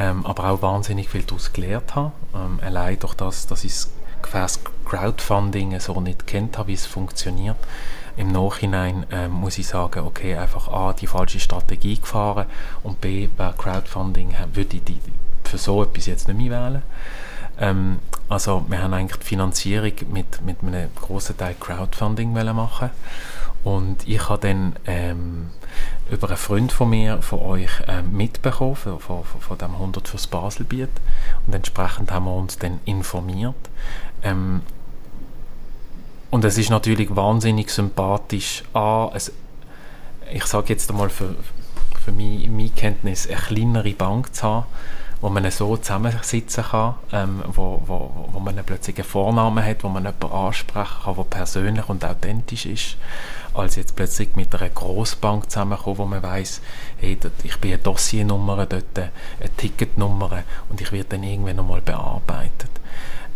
ähm, 0.00 0.24
aber 0.24 0.50
auch 0.50 0.62
wahnsinnig 0.62 1.10
viel 1.10 1.22
daraus 1.22 1.52
gelernt 1.52 1.94
habe. 1.94 2.12
Ähm, 2.34 2.58
allein 2.64 2.98
durch 2.98 3.14
das, 3.14 3.46
dass 3.46 3.64
ich 3.64 3.72
das 3.72 3.90
Gefäß 4.22 4.60
Crowdfunding 4.86 5.78
so 5.78 6.00
nicht 6.00 6.26
kennt 6.26 6.58
habe, 6.58 6.68
wie 6.68 6.74
es 6.74 6.86
funktioniert. 6.86 7.56
Im 8.16 8.32
Nachhinein 8.32 9.06
ähm, 9.12 9.30
muss 9.30 9.58
ich 9.58 9.68
sagen, 9.68 10.00
okay, 10.06 10.36
einfach 10.36 10.68
A, 10.68 10.94
die 10.94 11.06
falsche 11.06 11.38
Strategie 11.38 11.98
gefahren 11.98 12.46
und 12.82 13.00
B, 13.00 13.28
bei 13.28 13.52
Crowdfunding 13.56 14.34
würde 14.54 14.76
ich 14.76 14.84
die, 14.84 14.98
für 15.44 15.58
so 15.58 15.82
etwas 15.82 16.06
jetzt 16.06 16.28
nicht 16.28 16.36
mehr 16.36 16.50
wählen. 16.50 16.82
Ähm, 17.60 17.98
also 18.28 18.64
wir 18.68 18.82
haben 18.82 18.94
eigentlich 18.94 19.20
die 19.20 19.26
Finanzierung 19.26 19.92
mit, 20.12 20.40
mit 20.42 20.62
einem 20.62 20.88
grossen 20.94 21.36
Teil 21.36 21.54
Crowdfunding 21.58 22.32
machen 22.32 22.90
und 23.62 24.08
ich 24.08 24.28
habe 24.28 24.48
dann 24.48 24.76
ähm, 24.86 25.50
über 26.10 26.28
einen 26.28 26.36
Freund 26.36 26.72
von 26.72 26.90
mir, 26.90 27.20
von 27.20 27.40
euch, 27.40 27.70
ähm, 27.86 28.16
mitbekommen, 28.16 28.76
von, 28.76 28.98
von, 28.98 29.24
von 29.24 29.58
dem 29.58 29.72
100 29.72 30.08
fürs 30.08 30.26
Baselbiet. 30.26 30.88
Und 31.46 31.54
entsprechend 31.54 32.10
haben 32.10 32.24
wir 32.24 32.34
uns 32.34 32.58
dann 32.58 32.80
informiert. 32.86 33.54
Ähm, 34.22 34.62
und 36.30 36.44
es 36.44 36.56
ist 36.56 36.70
natürlich 36.70 37.14
wahnsinnig 37.14 37.70
sympathisch, 37.70 38.62
A, 38.72 39.10
es, 39.14 39.32
ich 40.32 40.44
sage 40.46 40.68
jetzt 40.68 40.90
einmal 40.90 41.10
für, 41.10 41.34
für 42.02 42.12
meine, 42.12 42.48
meine 42.48 42.70
Kenntnis, 42.70 43.26
eine 43.28 43.36
kleinere 43.36 43.92
Bank 43.92 44.34
zu 44.34 44.44
haben, 44.44 44.66
wo 45.20 45.28
man 45.28 45.50
so 45.50 45.76
zusammensitzen 45.76 46.64
kann, 46.64 46.94
ähm, 47.12 47.42
wo, 47.52 47.82
wo, 47.86 48.28
wo 48.32 48.40
man 48.40 48.58
einen 48.58 49.04
Vornamen 49.04 49.64
hat, 49.64 49.84
wo 49.84 49.88
man 49.88 50.04
jemanden 50.04 50.32
ansprechen 50.32 51.04
kann, 51.04 51.14
der 51.14 51.24
persönlich 51.24 51.88
und 51.88 52.04
authentisch 52.04 52.66
ist, 52.66 52.96
als 53.52 53.76
jetzt 53.76 53.96
plötzlich 53.96 54.34
mit 54.36 54.54
einer 54.54 54.70
Grossbank 54.70 55.50
zusammenkommen, 55.50 55.98
wo 55.98 56.06
man 56.06 56.22
weiß, 56.22 56.62
hey, 56.98 57.18
ich 57.42 57.58
bin 57.58 57.72
eine 57.72 57.82
Dossiernummer 57.82 58.64
dort, 58.66 58.98
eine 58.98 59.10
Ticketnummer 59.56 60.42
und 60.70 60.80
ich 60.80 60.90
werde 60.92 61.10
dann 61.10 61.22
irgendwann 61.22 61.56
nochmal 61.56 61.82
bearbeitet. 61.82 62.70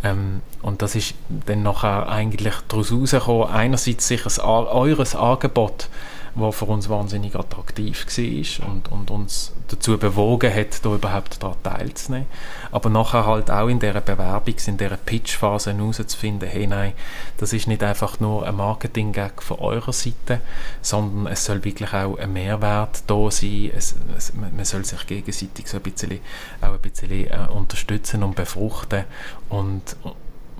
Ähm, 0.03 0.41
und 0.63 0.81
das 0.81 0.95
ist 0.95 1.13
dann 1.29 1.61
nachher 1.61 2.09
eigentlich 2.09 2.55
daraus 2.67 2.91
herausgekommen, 2.91 3.49
einerseits 3.49 4.07
sicher 4.07 4.43
eures 4.43 5.15
Angebot 5.15 5.89
was 6.35 6.55
für 6.55 6.65
uns 6.65 6.89
wahnsinnig 6.89 7.35
attraktiv 7.35 8.05
war 8.05 8.69
und, 8.69 8.91
und 8.91 9.09
uns 9.09 9.53
dazu 9.67 9.97
bewogen 9.97 10.53
hat, 10.53 10.83
da 10.85 10.93
überhaupt 10.93 11.41
daran 11.41 11.57
teilzunehmen. 11.63 12.27
Aber 12.71 12.89
nachher 12.89 13.25
halt 13.25 13.49
auch 13.49 13.67
in 13.67 13.79
dieser 13.79 14.01
Bewerbungs-, 14.01 14.67
in 14.67 14.77
dieser 14.77 14.97
Pitch-Phase 14.97 15.73
herauszufinden, 15.75 16.47
hey 16.47 16.67
nein, 16.67 16.93
das 17.37 17.53
ist 17.53 17.67
nicht 17.67 17.83
einfach 17.83 18.19
nur 18.19 18.45
ein 18.45 18.55
Marketing-Gag 18.55 19.41
von 19.41 19.59
eurer 19.59 19.93
Seite, 19.93 20.41
sondern 20.81 21.31
es 21.31 21.45
soll 21.45 21.63
wirklich 21.63 21.93
auch 21.93 22.17
ein 22.17 22.33
Mehrwert 22.33 23.03
da 23.07 23.31
sein, 23.31 23.71
es, 23.75 23.95
es, 24.17 24.33
man 24.33 24.65
soll 24.65 24.85
sich 24.85 25.05
gegenseitig 25.07 25.67
so 25.67 25.77
ein 25.77 25.83
bisschen, 25.83 26.19
auch 26.61 26.73
ein 26.73 26.79
bisschen 26.79 27.11
äh, 27.11 27.47
unterstützen 27.51 28.23
und 28.23 28.35
befruchten 28.35 29.05
und 29.49 29.95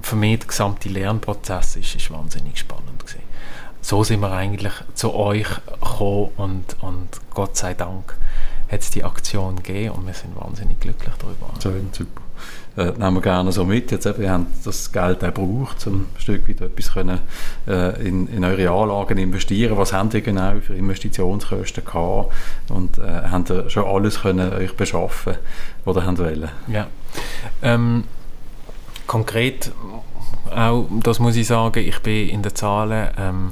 für 0.02 0.16
mich 0.16 0.40
der 0.40 0.48
gesamte 0.48 0.90
Lernprozess 0.90 1.78
ist, 1.78 1.96
ist 1.96 2.12
wahnsinnig 2.12 2.60
spannend 2.60 3.00
gewesen. 3.00 3.24
So 3.82 4.04
sind 4.04 4.20
wir 4.22 4.32
eigentlich 4.32 4.74
zu 4.96 5.14
euch 5.14 5.48
gekommen 5.66 6.32
und, 6.38 6.76
und 6.82 7.10
Gott 7.34 7.56
sei 7.56 7.74
Dank 7.76 8.16
hat 8.72 8.82
es 8.82 8.90
die 8.92 9.04
Aktion 9.04 9.58
gegeben 9.58 9.96
und 9.96 10.08
wir 10.08 10.14
sind 10.14 10.36
wahnsinnig 10.36 10.80
glücklich 10.80 11.14
darüber. 11.20 11.54
Schön, 11.62 11.90
super. 11.92 12.22
Äh, 12.78 12.92
nehmen 12.98 13.16
wir 13.16 13.22
gerne 13.22 13.52
so 13.54 13.64
mit. 13.64 13.92
Jetzt 13.92 14.06
ihr 14.06 14.32
habt 14.32 14.66
das 14.66 14.92
Geld 14.92 15.24
auch 15.24 15.34
gebraucht, 15.34 15.88
um 15.88 16.02
ein 16.02 16.08
Stück 16.18 16.50
weit 16.50 16.60
etwas 16.60 16.92
können, 16.92 17.20
äh, 17.68 18.06
in, 18.06 18.28
in 18.28 18.44
eure 18.44 18.70
Anlagen 18.70 19.18
investieren. 19.18 19.78
Was 19.78 19.94
habt 19.94 20.14
ihr 20.14 20.22
genau 20.22 20.60
für 20.60 20.76
Investitionskosten 20.76 21.86
gehabt 21.86 22.34
und 22.70 22.98
äh, 22.98 23.22
habt 23.32 23.50
ihr 23.50 23.70
schon 23.70 23.86
alles 23.86 24.22
können 24.22 24.52
euch 24.52 24.76
beschaffen, 24.76 25.36
was 25.86 25.96
ihr 25.96 26.18
wollt? 26.18 26.50
Ja. 26.68 26.88
Ähm, 27.62 28.04
konkret, 29.08 29.72
auch 30.54 30.86
das 31.02 31.20
muss 31.20 31.38
ich 31.38 31.48
sagen, 31.48 31.80
ich 31.80 32.00
bin 32.00 32.28
in 32.28 32.42
den 32.44 32.56
Zahlen 32.56 33.10
ähm, 33.18 33.52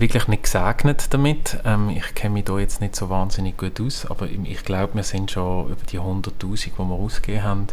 wirklich 0.00 0.28
nicht 0.28 0.44
gesegnet 0.44 1.12
damit. 1.12 1.58
Ähm, 1.64 1.90
ich 1.90 2.14
kenne 2.14 2.34
mich 2.34 2.44
da 2.44 2.58
jetzt 2.58 2.80
nicht 2.80 2.96
so 2.96 3.10
wahnsinnig 3.10 3.56
gut 3.56 3.80
aus, 3.80 4.06
aber 4.06 4.26
ich 4.26 4.64
glaube, 4.64 4.94
wir 4.94 5.02
sind 5.02 5.30
schon 5.30 5.66
über 5.66 5.84
die 5.84 6.00
100'000, 6.00 6.64
die 6.64 6.78
wir 6.78 6.84
ausgegeben 6.84 7.44
haben 7.44 7.66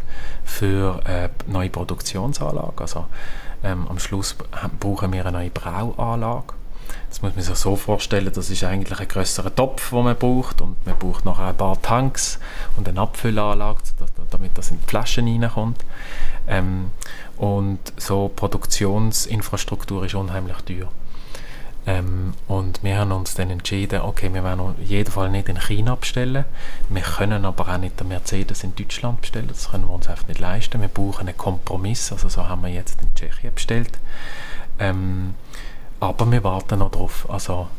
für 0.43 1.01
äh, 1.07 1.29
neue 1.47 1.69
Produktionsanlage. 1.69 2.81
Also 2.81 3.05
ähm, 3.63 3.87
am 3.87 3.97
Schluss 3.97 4.35
brauchen 4.79 5.13
wir 5.13 5.25
eine 5.25 5.37
neue 5.37 5.49
Brauanlage. 5.49 6.53
Das 7.09 7.21
muss 7.21 7.35
man 7.35 7.43
sich 7.43 7.55
so 7.55 7.75
vorstellen, 7.75 8.31
das 8.33 8.49
ist 8.49 8.63
eigentlich 8.63 8.99
ein 8.99 9.07
größerer 9.07 9.53
Topf, 9.53 9.89
den 9.89 10.03
man 10.03 10.17
braucht 10.17 10.61
und 10.61 10.85
man 10.85 10.97
braucht 10.97 11.25
noch 11.25 11.39
ein 11.39 11.55
paar 11.55 11.81
Tanks 11.81 12.39
und 12.75 12.87
eine 12.87 12.99
Abfüllanlage, 12.99 13.79
damit 14.29 14.57
das 14.57 14.71
in 14.71 14.79
die 14.79 14.87
Flaschen 14.87 15.27
reinkommt. 15.27 15.83
Ähm, 16.47 16.91
und 17.37 17.79
so 17.97 18.29
Produktionsinfrastruktur 18.35 20.05
ist 20.05 20.15
unheimlich 20.15 20.57
teuer. 20.57 20.89
Ähm, 21.87 22.33
und 22.49 22.83
wir 22.83 22.97
haben 22.97 23.13
uns 23.13 23.33
dann 23.35 23.49
entschieden, 23.49 24.01
okay, 24.01 24.31
wir 24.33 24.43
werden 24.43 24.59
auf 24.59 24.75
jeden 24.83 25.09
Fall 25.09 25.29
nicht 25.29 25.47
in 25.47 25.57
China 25.57 25.95
bestellen. 25.95 26.43
Wir 26.89 27.01
können 27.01 27.45
aber 27.45 27.69
auch 27.69 27.77
nicht 27.77 27.97
den 27.97 28.09
Mercedes 28.09 28.65
in 28.65 28.75
Deutschland 28.75 29.21
bestellen. 29.21 29.47
Das 29.47 29.71
können 29.71 29.85
wir 29.85 29.93
uns 29.93 30.09
einfach 30.09 30.27
nicht 30.27 30.41
leisten. 30.41 30.81
Wir 30.81 30.89
brauchen 30.89 31.29
einen 31.29 31.37
Kompromiss. 31.37 32.11
Also 32.11 32.27
so 32.27 32.47
haben 32.47 32.61
wir 32.63 32.69
jetzt 32.69 33.01
in 33.01 33.15
Tschechien 33.15 33.53
bestellt. 33.55 33.97
Ähm, 34.79 35.35
aber 36.01 36.29
wir 36.29 36.43
warten 36.43 36.79
noch 36.79 36.91
drauf. 36.91 37.25
Also 37.29 37.69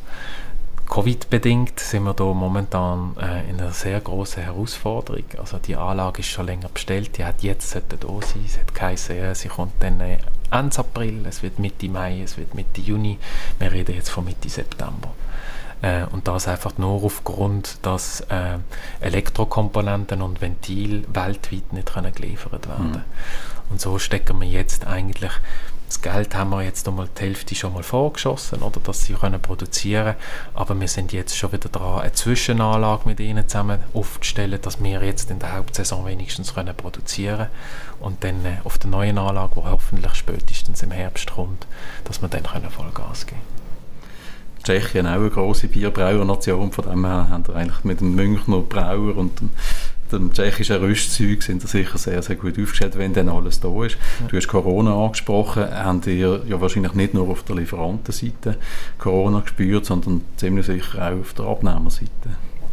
Covid-bedingt 0.89 1.79
sind 1.81 2.05
wir 2.05 2.15
da 2.15 2.25
momentan 2.25 3.15
äh, 3.21 3.49
in 3.51 3.61
einer 3.61 3.73
sehr 3.73 4.01
großen 4.01 4.43
Herausforderung. 4.43 5.25
Also 5.37 5.59
die 5.59 5.77
Anlage 5.77 6.21
ist 6.21 6.29
schon 6.29 6.47
länger 6.47 6.69
bestellt, 6.69 7.19
die 7.19 7.25
hat 7.25 7.43
jetzt 7.43 7.75
da 7.75 7.81
sein. 7.81 8.45
Es 8.47 8.59
hat 8.59 8.75
geheißen, 8.75 9.35
sie 9.35 9.49
kommt 9.49 9.75
dann 9.81 10.01
äh, 10.01 10.19
Ende 10.51 10.79
April, 10.79 11.27
es 11.27 11.43
wird 11.43 11.59
Mitte 11.59 11.89
Mai, 11.89 12.23
es 12.23 12.39
wird 12.39 12.55
Mitte 12.55 12.81
Juni. 12.81 13.19
Wir 13.59 13.71
reden 13.71 13.95
jetzt 13.95 14.09
von 14.09 14.25
Mitte 14.25 14.49
September. 14.49 15.13
Äh, 15.83 16.05
und 16.11 16.27
das 16.27 16.49
einfach 16.49 16.79
nur 16.79 17.05
aufgrund, 17.05 17.79
dass 17.83 18.23
äh, 18.23 18.59
Elektrokomponenten 19.01 20.23
und 20.23 20.41
Ventil 20.41 21.05
weltweit 21.13 21.73
nicht 21.73 21.93
können 21.93 22.13
geliefert 22.13 22.69
werden 22.69 22.91
mhm. 22.93 23.03
Und 23.71 23.81
so 23.81 23.99
stecken 23.99 24.41
wir 24.41 24.49
jetzt 24.49 24.87
eigentlich 24.87 25.33
das 25.89 26.03
Geld 26.03 26.35
haben 26.35 26.51
wir 26.51 26.63
jetzt 26.63 26.87
einmal 26.87 27.09
die 27.19 27.23
Hälfte 27.23 27.55
schon 27.55 27.73
mal 27.75 27.83
vorgeschossen, 27.83 28.63
oder, 28.63 28.81
dass 28.81 29.05
sie 29.05 29.15
können 29.15 29.41
produzieren 29.41 30.15
aber 30.55 30.79
wir 30.79 30.89
sind 30.89 31.13
jetzt 31.13 31.37
schon 31.37 31.53
wieder 31.53 31.69
dran, 31.69 32.01
eine 32.01 32.13
Zwischenanlage 32.13 33.09
mit 33.09 33.21
ihnen 33.21 33.49
zusammen 33.49 33.79
aufzustellen, 33.95 34.61
dass 34.61 34.83
wir 34.83 35.03
jetzt 35.03 35.31
in 35.31 35.39
der 35.39 35.57
Hauptsaison 35.57 36.07
wenigstens 36.07 36.55
können 36.55 36.77
produzieren 36.77 37.49
und 38.01 38.23
dann 38.23 38.45
äh, 38.45 38.59
auf 38.65 38.79
der 38.79 38.91
neuen 38.91 39.19
Anlage, 39.19 39.55
die 39.57 39.69
hoffentlich 39.69 40.15
spätestens 40.15 40.83
im 40.83 40.91
Herbst 40.91 41.33
kommt, 41.33 41.67
dass 42.05 42.21
wir 42.21 42.29
dann 42.29 42.43
können 42.43 42.71
Vollgas 42.71 43.27
geben 43.27 43.41
Tschechien 44.65 45.07
auch 45.07 45.13
eine 45.13 45.31
grosse 45.31 45.69
Bierbrauernation, 45.69 46.73
von 46.73 46.85
dem 46.85 47.07
her 47.07 47.29
haben 47.31 47.47
wir 47.47 47.57
eigentlich 47.57 47.85
mit 47.85 48.01
dem 48.01 48.15
Münchner 48.15 48.59
Brauer 48.61 49.17
und 49.17 49.41
dem 49.41 49.51
dem 50.13 50.33
tschechischen 50.33 50.77
Rüstzeug 50.77 51.43
sind 51.43 51.63
wir 51.63 51.69
sicher 51.69 51.99
sehr, 51.99 52.23
sehr 52.23 52.37
gut 52.37 52.59
aufgestellt, 52.59 52.99
wenn 52.99 53.13
dann 53.13 53.29
alles 53.29 53.61
da 53.61 53.69
ist. 53.85 53.97
Du 54.29 54.37
hast 54.37 54.49
Corona 54.49 55.05
angesprochen, 55.05 55.67
habt 55.71 56.07
ihr 56.07 56.43
ja 56.47 56.61
wahrscheinlich 56.61 56.95
nicht 56.95 57.15
nur 57.15 57.29
auf 57.29 57.43
der 57.45 57.57
Lieferantenseite 57.57 58.57
Corona 58.99 59.41
gespürt, 59.41 59.87
sondern 59.87 60.23
ziemlich 60.37 60.67
sicher 60.67 60.99
auch 60.99 61.21
auf 61.21 61.33
der 61.35 61.47
Abnehmerseite. 61.47 62.11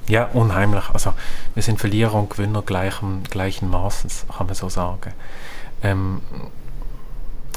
Ja, 0.07 0.25
unheimlich. 0.33 0.83
Also 0.93 1.13
wir 1.53 1.63
sind 1.63 1.79
Verlierer 1.79 2.15
und 2.15 2.29
Gewinner 2.29 2.61
gleichen, 2.61 3.23
gleichen 3.23 3.69
Maßes, 3.69 4.25
kann 4.37 4.45
man 4.45 4.55
so 4.55 4.69
sagen. 4.69 5.13
Ähm, 5.81 6.21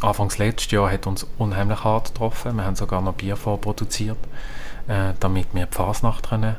Anfangs 0.01 0.39
letztes 0.39 0.71
Jahr 0.71 0.93
hat 0.93 1.07
uns 1.09 1.27
unheimlich 1.39 1.83
hart 1.83 2.15
getroffen. 2.15 2.57
Wir 2.57 2.65
haben 2.65 2.77
sogar 2.77 3.01
noch 3.01 3.15
Bier 3.15 3.37
vorproduziert, 3.37 4.19
äh, 4.87 5.13
damit 5.19 5.49
wir 5.53 5.67
die 5.67 5.75
Fasnacht 5.75 6.29
können 6.29 6.57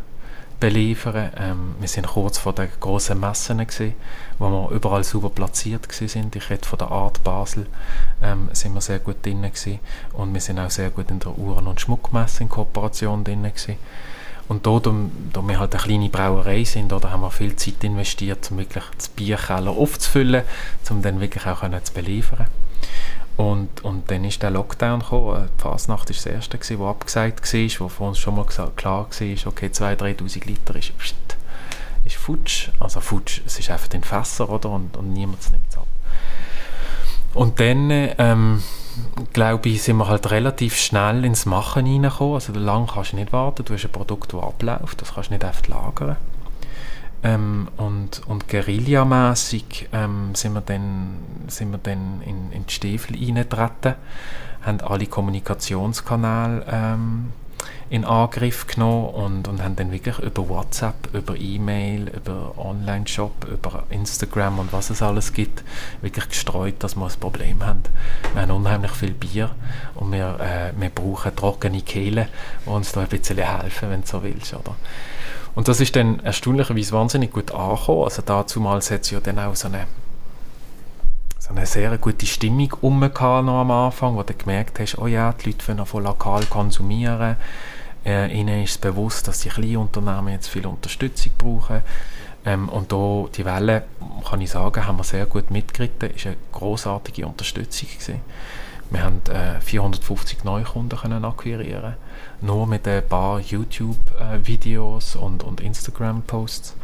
beliefern. 0.59 1.31
Ähm, 1.37 1.75
wir 1.79 1.87
sind 1.87 2.07
kurz 2.07 2.37
vor 2.37 2.53
den 2.53 2.69
grossen 2.79 3.19
Messen 3.19 3.57
gewesen, 3.57 3.93
wo 4.37 4.49
wir 4.49 4.71
überall 4.71 5.03
super 5.03 5.29
platziert 5.29 5.91
sind. 5.91 6.35
Ich 6.35 6.49
rede 6.49 6.67
von 6.67 6.79
der 6.79 6.91
Art 6.91 7.23
Basel, 7.23 7.67
ähm, 8.21 8.49
sind 8.53 8.73
wir 8.73 8.81
sehr 8.81 8.99
gut 8.99 9.25
drin 9.25 9.41
gewesen. 9.41 9.79
und 10.13 10.33
wir 10.33 10.41
sind 10.41 10.59
auch 10.59 10.69
sehr 10.69 10.89
gut 10.89 11.09
in 11.11 11.19
der 11.19 11.37
Uhren- 11.37 11.67
und 11.67 11.81
Schmuckmesse 11.81 12.43
in 12.43 12.49
Kooperation 12.49 13.23
drin 13.23 13.43
gewesen. 13.43 13.77
Und 14.47 14.65
da, 14.65 14.79
da, 14.79 15.47
wir 15.47 15.59
halt 15.59 15.75
eine 15.75 15.83
kleine 15.83 16.09
Brauerei 16.09 16.63
sind, 16.63 16.91
da 16.91 16.99
haben 17.03 17.21
wir 17.21 17.29
viel 17.29 17.55
Zeit 17.55 17.83
investiert, 17.83 18.49
um 18.49 18.57
wirklich 18.57 18.83
das 18.97 19.07
Bierkeller 19.09 19.69
aufzufüllen, 19.69 20.41
um 20.89 21.03
dann 21.03 21.21
wirklich 21.21 21.45
auch 21.45 21.61
zu 21.83 21.93
beliefern. 21.93 22.47
Und, 23.39 23.85
und 23.85 24.11
dann 24.11 24.25
ist 24.25 24.43
der 24.43 24.51
Lockdown 24.51 24.99
gekommen. 24.99 25.45
Äh, 25.45 25.47
die 25.57 25.61
Fasnacht 25.61 26.09
war 26.09 26.13
das 26.13 26.25
erste, 26.25 26.57
das 26.57 26.71
abgesagt 26.71 27.53
war, 27.53 27.79
wo 27.79 27.87
für 27.87 28.03
uns 28.03 28.19
schon 28.19 28.35
mal 28.35 28.43
klar 28.43 28.73
war, 28.75 29.03
okay, 29.05 29.67
2'000, 29.67 29.95
3'000 29.95 30.45
Liter 30.45 30.75
ist, 30.75 30.91
ist 32.03 32.15
futsch. 32.17 32.67
Also 32.81 32.99
futsch, 32.99 33.39
es 33.45 33.57
ist 33.57 33.71
einfach 33.71 33.93
in 33.93 34.03
Fässer, 34.03 34.49
oder? 34.49 34.69
Und, 34.71 34.97
und 34.97 35.13
niemand 35.13 35.49
nimmt 35.53 35.63
es 35.69 35.77
ab. 35.77 35.87
Und 37.33 37.61
dann, 37.61 37.89
ähm, 38.17 38.61
glaube 39.31 39.69
ich, 39.69 39.83
sind 39.83 39.95
wir 39.95 40.09
halt 40.09 40.31
relativ 40.31 40.75
schnell 40.75 41.23
ins 41.23 41.45
Machen 41.45 41.85
reingekommen. 41.85 42.33
Also 42.33 42.51
lang 42.51 42.87
kannst 42.87 43.13
du 43.13 43.15
nicht 43.15 43.31
warten, 43.31 43.63
du 43.63 43.73
hast 43.73 43.85
ein 43.85 43.91
Produkt, 43.93 44.33
das 44.33 44.43
abläuft, 44.43 45.01
das 45.01 45.13
kannst 45.13 45.29
du 45.29 45.35
nicht 45.35 45.45
einfach 45.45 45.65
lagern. 45.67 46.17
Ähm, 47.23 47.67
und 47.77 48.21
und 48.27 48.47
Guerillamässig 48.47 49.89
ähm, 49.91 50.33
sind 50.35 50.53
wir 50.53 50.61
dann, 50.61 51.17
sind 51.47 51.71
wir 51.71 51.79
dann 51.79 52.21
in, 52.25 52.51
in 52.51 52.65
die 52.65 52.73
Stiefel 52.73 53.15
eingetreten, 53.15 53.95
haben 54.61 54.81
alle 54.81 55.05
Kommunikationskanäle 55.05 56.65
ähm, 56.71 57.33
in 57.89 58.05
Angriff 58.05 58.67
genommen 58.67 59.09
und, 59.09 59.47
und 59.47 59.63
haben 59.63 59.75
dann 59.75 59.91
wirklich 59.91 60.19
über 60.19 60.47
WhatsApp, 60.47 61.13
über 61.13 61.35
E-Mail, 61.35 62.09
über 62.09 62.53
Online-Shop, 62.57 63.47
über 63.51 63.83
Instagram 63.89 64.59
und 64.59 64.71
was 64.71 64.91
es 64.91 65.01
alles 65.01 65.33
gibt, 65.33 65.63
wirklich 66.01 66.29
gestreut, 66.29 66.75
dass 66.79 66.95
wir 66.95 67.05
ein 67.05 67.19
Problem 67.19 67.65
haben. 67.65 67.81
Wir 68.33 68.43
haben 68.43 68.51
unheimlich 68.51 68.91
viel 68.91 69.13
Bier 69.13 69.49
und 69.95 70.11
wir, 70.11 70.39
äh, 70.39 70.79
wir 70.79 70.89
brauchen 70.89 71.35
trockene 71.35 71.81
Kehle, 71.81 72.27
die 72.65 72.69
uns 72.69 72.91
da 72.91 73.01
ein 73.01 73.07
bisschen 73.07 73.37
helfen, 73.39 73.89
wenn 73.89 74.01
du 74.01 74.07
so 74.07 74.23
willst. 74.23 74.53
Oder? 74.53 74.75
Und 75.59 75.67
das 75.67 75.81
ist 75.81 75.93
dann 75.97 76.21
erstaunlicherweise 76.21 76.93
wahnsinnig 76.93 77.33
gut 77.33 77.51
angekommen. 77.51 78.05
Also 78.05 78.21
dazumals 78.21 78.91
hat 78.91 79.01
es 79.01 79.11
ja 79.11 79.19
dann 79.19 79.37
auch 79.39 79.57
so 79.57 79.67
eine, 79.67 79.87
so 81.37 81.49
eine 81.49 81.65
sehr 81.65 81.97
gute 81.97 82.25
Stimmung 82.25 82.73
um 82.79 83.01
noch 83.01 83.19
am 83.19 83.69
Anfang, 83.69 84.15
wo 84.15 84.23
du 84.23 84.33
gemerkt 84.33 84.79
hast, 84.79 84.97
oh 84.99 85.07
ja, 85.07 85.33
die 85.33 85.49
Leute 85.49 85.67
wollen 85.67 85.85
von 85.85 86.05
lokal 86.05 86.45
konsumieren. 86.45 87.35
Äh, 88.05 88.31
ihnen 88.39 88.63
ist 88.63 88.79
bewusst, 88.79 89.27
dass 89.27 89.41
die 89.41 89.49
kleinen 89.49 89.75
Unternehmen 89.75 90.29
jetzt 90.29 90.47
viel 90.47 90.65
Unterstützung 90.65 91.33
brauchen. 91.37 91.81
Ähm, 92.45 92.69
und 92.69 92.93
da 92.93 93.25
die 93.35 93.43
Welle, 93.43 93.83
kann 94.29 94.39
ich 94.39 94.51
sagen, 94.51 94.87
haben 94.87 94.95
wir 94.95 95.03
sehr 95.03 95.25
gut 95.25 95.51
mitgeritten. 95.51 96.11
ist 96.11 96.25
eine 96.25 96.37
großartige 96.53 97.27
Unterstützung 97.27 97.89
gewesen. 97.89 98.21
Wir 98.91 99.03
haben 99.03 99.21
äh, 99.29 99.59
450 99.59 100.45
Neukunden 100.45 100.97
können 100.97 101.25
akquirieren 101.25 101.95
nur 102.41 102.67
mit 102.67 102.87
ein 102.87 103.07
paar 103.07 103.39
YouTube-Videos 103.39 105.15
und, 105.15 105.43
und 105.43 105.61
Instagram-Posts. 105.61 106.75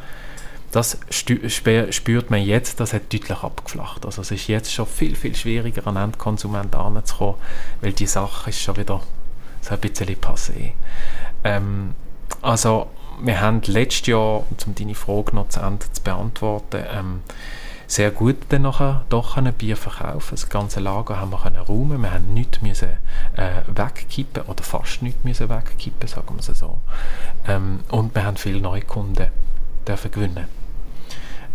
Das 0.71 0.97
spürt 1.09 2.29
man 2.31 2.41
jetzt, 2.41 2.79
das 2.81 2.91
hat 2.91 3.13
deutlich 3.13 3.37
abgeflacht. 3.37 4.05
Also 4.05 4.21
es 4.21 4.31
ist 4.31 4.47
jetzt 4.47 4.73
schon 4.73 4.85
viel, 4.85 5.15
viel 5.15 5.35
schwieriger 5.35 5.87
an 5.87 5.95
Endkonsumenten 5.95 6.79
anzukommen, 6.79 7.35
weil 7.79 7.93
die 7.93 8.07
Sache 8.07 8.49
ist 8.49 8.61
schon 8.61 8.75
wieder 8.75 9.01
so 9.61 9.73
ein 9.73 9.79
bisschen 9.79 10.15
passé. 10.17 10.73
Ähm, 11.43 11.95
also 12.41 12.87
wir 13.21 13.39
haben 13.39 13.61
letztes 13.65 14.07
Jahr, 14.07 14.43
um 14.65 14.75
deine 14.75 14.95
Frage 14.95 15.35
noch 15.35 15.49
zu 15.49 15.61
Ende 15.61 15.85
zu 15.91 16.01
beantworten, 16.01 16.83
ähm, 16.93 17.21
sehr 17.87 18.11
gut 18.11 18.37
dann 18.49 18.63
nachher 18.63 19.05
doch 19.09 19.37
ein 19.37 19.51
Bier 19.53 19.77
verkaufen. 19.77 20.31
Das 20.31 20.49
ganze 20.49 20.79
Lager 20.79 21.19
haben 21.19 21.31
wir 21.31 21.39
können 21.39 21.61
räumen. 21.61 22.01
Wir 22.01 22.11
haben 22.11 22.33
nichts 22.33 22.61
müssen, 22.61 22.89
äh, 23.35 23.61
wegkippen 23.67 24.43
oder 24.43 24.63
fast 24.63 25.01
nichts 25.01 25.23
müssen 25.23 25.49
wegkippen, 25.49 26.07
sagen 26.07 26.35
wir 26.35 26.39
es 26.39 26.59
so. 26.59 26.77
Ähm, 27.47 27.81
und 27.89 28.15
wir 28.15 28.25
haben 28.25 28.37
viele 28.37 28.61
Neukunden 28.61 29.27
dürfen 29.87 30.11
gewinnen. 30.11 30.47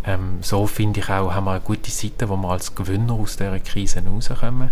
Ähm, 0.04 0.38
so 0.40 0.66
finde 0.66 1.00
ich 1.00 1.10
auch, 1.10 1.34
haben 1.34 1.44
wir 1.44 1.52
eine 1.52 1.60
gute 1.60 1.90
Seite, 1.90 2.28
wo 2.28 2.36
wir 2.36 2.50
als 2.50 2.74
Gewinner 2.74 3.14
aus 3.14 3.36
dieser 3.36 3.58
Krise 3.60 4.02
rauskommen. 4.06 4.70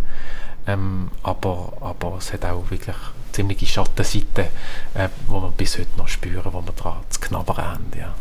Ähm, 0.66 1.10
aber, 1.22 1.72
aber 1.80 2.16
es 2.18 2.32
hat 2.32 2.44
auch 2.44 2.70
wirklich 2.70 2.96
ziemliche 3.32 3.66
Schattenseiten, 3.66 4.46
äh, 4.94 5.08
wo 5.26 5.40
wir 5.40 5.50
bis 5.50 5.78
heute 5.78 5.96
noch 5.96 6.08
spüren, 6.08 6.52
wo 6.52 6.62
wir 6.62 6.72
dran 6.72 6.98
zu 7.10 7.20
knabbern 7.20 7.56
haben. 7.56 7.86
Ja. 7.98 8.14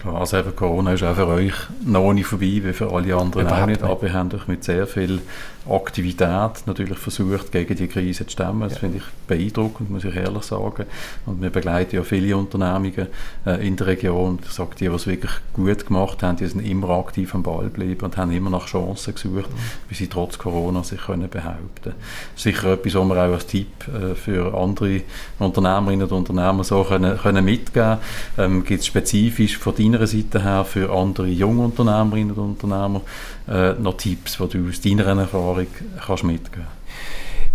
Klar, 0.00 0.20
also 0.20 0.36
eben 0.36 0.54
Corona 0.54 0.92
ist 0.92 1.02
auch 1.02 1.14
für 1.14 1.26
euch 1.26 1.54
noch 1.84 2.12
nicht 2.12 2.26
vorbei, 2.26 2.60
wie 2.62 2.72
für 2.72 2.92
alle 2.92 3.16
anderen 3.16 3.46
Überhaupt 3.46 3.62
auch 3.62 3.66
nicht, 3.66 3.82
aber 3.82 4.06
ihr 4.06 4.12
habt 4.12 4.34
euch 4.34 4.46
mit 4.46 4.62
sehr 4.62 4.86
viel 4.86 5.20
Aktivität 5.68 6.66
natürlich 6.66 6.98
versucht, 6.98 7.50
gegen 7.50 7.74
die 7.74 7.88
Krise 7.88 8.24
zu 8.26 8.32
stemmen. 8.32 8.60
Das 8.60 8.74
ja. 8.74 8.78
finde 8.80 8.98
ich 8.98 9.04
beeindruckend, 9.26 9.90
muss 9.90 10.04
ich 10.04 10.14
ehrlich 10.14 10.44
sagen. 10.44 10.84
Und 11.24 11.42
wir 11.42 11.50
begleiten 11.50 11.96
ja 11.96 12.02
viele 12.02 12.36
Unternehmungen 12.36 13.08
äh, 13.44 13.66
in 13.66 13.76
der 13.76 13.88
Region. 13.88 14.38
Ich 14.44 14.52
sage, 14.52 14.70
die, 14.78 14.88
die 14.88 14.94
es 14.94 15.06
wirklich 15.06 15.32
gut 15.54 15.86
gemacht 15.86 16.22
haben, 16.22 16.36
die 16.36 16.46
sind 16.46 16.60
immer 16.60 16.90
aktiv 16.90 17.34
am 17.34 17.42
Ball 17.42 17.64
geblieben 17.64 18.04
und 18.04 18.16
haben 18.16 18.30
immer 18.30 18.50
nach 18.50 18.66
Chancen 18.66 19.14
gesucht, 19.14 19.50
mhm. 19.50 19.88
wie 19.88 19.94
sie 19.94 20.06
trotz 20.06 20.38
Corona 20.38 20.84
sich 20.84 21.00
können 21.00 21.28
behaupten 21.28 21.94
Sicher 22.36 22.74
etwas, 22.74 22.94
was 22.94 23.08
wir 23.08 23.16
auch 23.16 23.32
als 23.32 23.46
Tipp 23.46 23.88
äh, 23.88 24.14
für 24.14 24.54
andere 24.54 25.02
Unternehmerinnen 25.38 26.06
und 26.06 26.12
Unternehmer 26.12 26.62
so 26.62 26.84
können, 26.84 27.18
können 27.18 27.44
mitgeben 27.44 27.98
ähm, 28.38 28.64
Gibt 28.64 28.80
es 28.80 28.86
spezifisch 28.86 29.58
von 29.58 29.74
deiner 29.92 30.06
Seite 30.06 30.42
her 30.42 30.64
für 30.64 30.90
andere 30.90 31.28
junge 31.28 31.64
Unternehmerinnen 31.64 32.36
und 32.36 32.62
Unternehmer 32.62 33.00
äh, 33.48 33.72
noch 33.74 33.96
Tipps, 33.96 34.38
die 34.38 34.58
du 34.58 34.68
aus 34.68 34.80
deiner 34.80 35.06
Erfahrung 35.06 35.66
kannst 36.04 36.24
mitgeben 36.24 36.66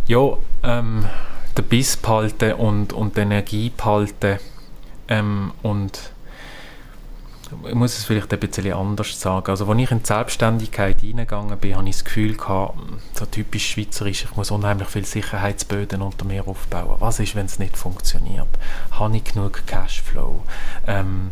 Ja, 0.08 0.38
ähm, 0.64 1.06
den 1.58 1.66
Biss 1.66 1.98
behalten 1.98 2.54
und, 2.54 2.94
und 2.94 3.18
die 3.18 3.22
Energie 3.22 3.72
behalten 3.76 4.40
ähm, 5.08 5.52
und 5.62 6.12
ich 7.68 7.76
muss 7.76 7.98
es 7.98 8.06
vielleicht 8.06 8.32
ein 8.34 8.40
bisschen 8.40 8.72
anders 8.74 9.20
sagen. 9.20 9.50
Also, 9.50 9.66
als 9.66 9.80
ich 9.80 9.92
in 9.92 10.00
die 10.00 10.06
Selbstständigkeit 10.06 11.04
reingegangen 11.04 11.58
bin, 11.58 11.76
habe 11.76 11.90
ich 11.90 11.96
das 11.96 12.06
Gefühl 12.06 12.36
gehabt, 12.36 12.78
so 13.14 13.26
typisch 13.26 13.72
schweizerisch, 13.72 14.24
ich 14.24 14.36
muss 14.36 14.52
unheimlich 14.52 14.88
viel 14.88 15.06
Sicherheitsböden 15.06 16.02
unter 16.02 16.26
mir 16.26 16.48
aufbauen. 16.48 16.96
Was 17.00 17.20
ist, 17.20 17.36
wenn 17.36 17.46
es 17.46 17.60
nicht 17.60 17.78
funktioniert? 17.78 18.48
Habe 18.92 19.18
ich 19.18 19.24
genug 19.24 19.64
Cashflow? 19.68 20.44
Ähm, 20.88 21.32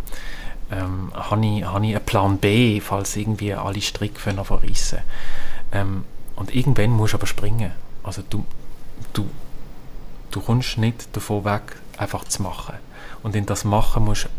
ähm, 0.72 1.12
habe 1.14 1.46
ich, 1.46 1.64
hab 1.64 1.84
ich 1.84 1.96
einen 1.96 2.06
Plan 2.06 2.38
B, 2.38 2.80
falls 2.82 3.16
irgendwie 3.16 3.54
alle 3.54 3.82
Stricke 3.82 4.20
verrissen 4.20 5.00
ähm, 5.72 6.04
Und 6.36 6.54
irgendwann 6.54 6.92
musst 6.92 7.14
du 7.14 7.18
aber 7.18 7.28
springen. 7.28 7.72
Also 8.04 8.24
du, 8.30 8.46
du, 9.14 9.30
du 10.32 10.42
kommst 10.42 10.78
nicht 10.78 11.16
davon 11.16 11.46
weg, 11.46 11.76
einfach 11.98 12.26
zu 12.26 12.44
machen. 12.44 12.76
Und 13.24 13.36
in 13.36 13.46
das 13.46 13.64
Machen 13.64 14.06
musst 14.06 14.30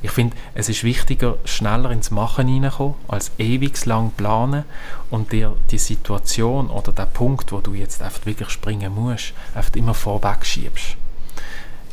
ich 0.00 0.12
finde, 0.12 0.36
es 0.54 0.68
ist 0.68 0.84
wichtiger, 0.84 1.38
schneller 1.44 1.90
ins 1.90 2.12
Machen 2.12 2.46
hineinkommen, 2.46 2.94
als 3.08 3.32
ewig 3.38 3.84
lang 3.84 4.12
planen 4.12 4.64
und 5.10 5.32
dir 5.32 5.56
die 5.70 5.78
Situation 5.78 6.70
oder 6.70 6.92
der 6.92 7.06
Punkt, 7.06 7.50
wo 7.50 7.60
du 7.60 7.74
jetzt 7.74 8.00
einfach 8.00 8.24
wirklich 8.24 8.50
springen 8.50 8.94
musst, 8.94 9.32
einfach 9.54 9.74
immer 9.74 9.94
vorweg 9.94 10.46
schiebst. 10.46 10.96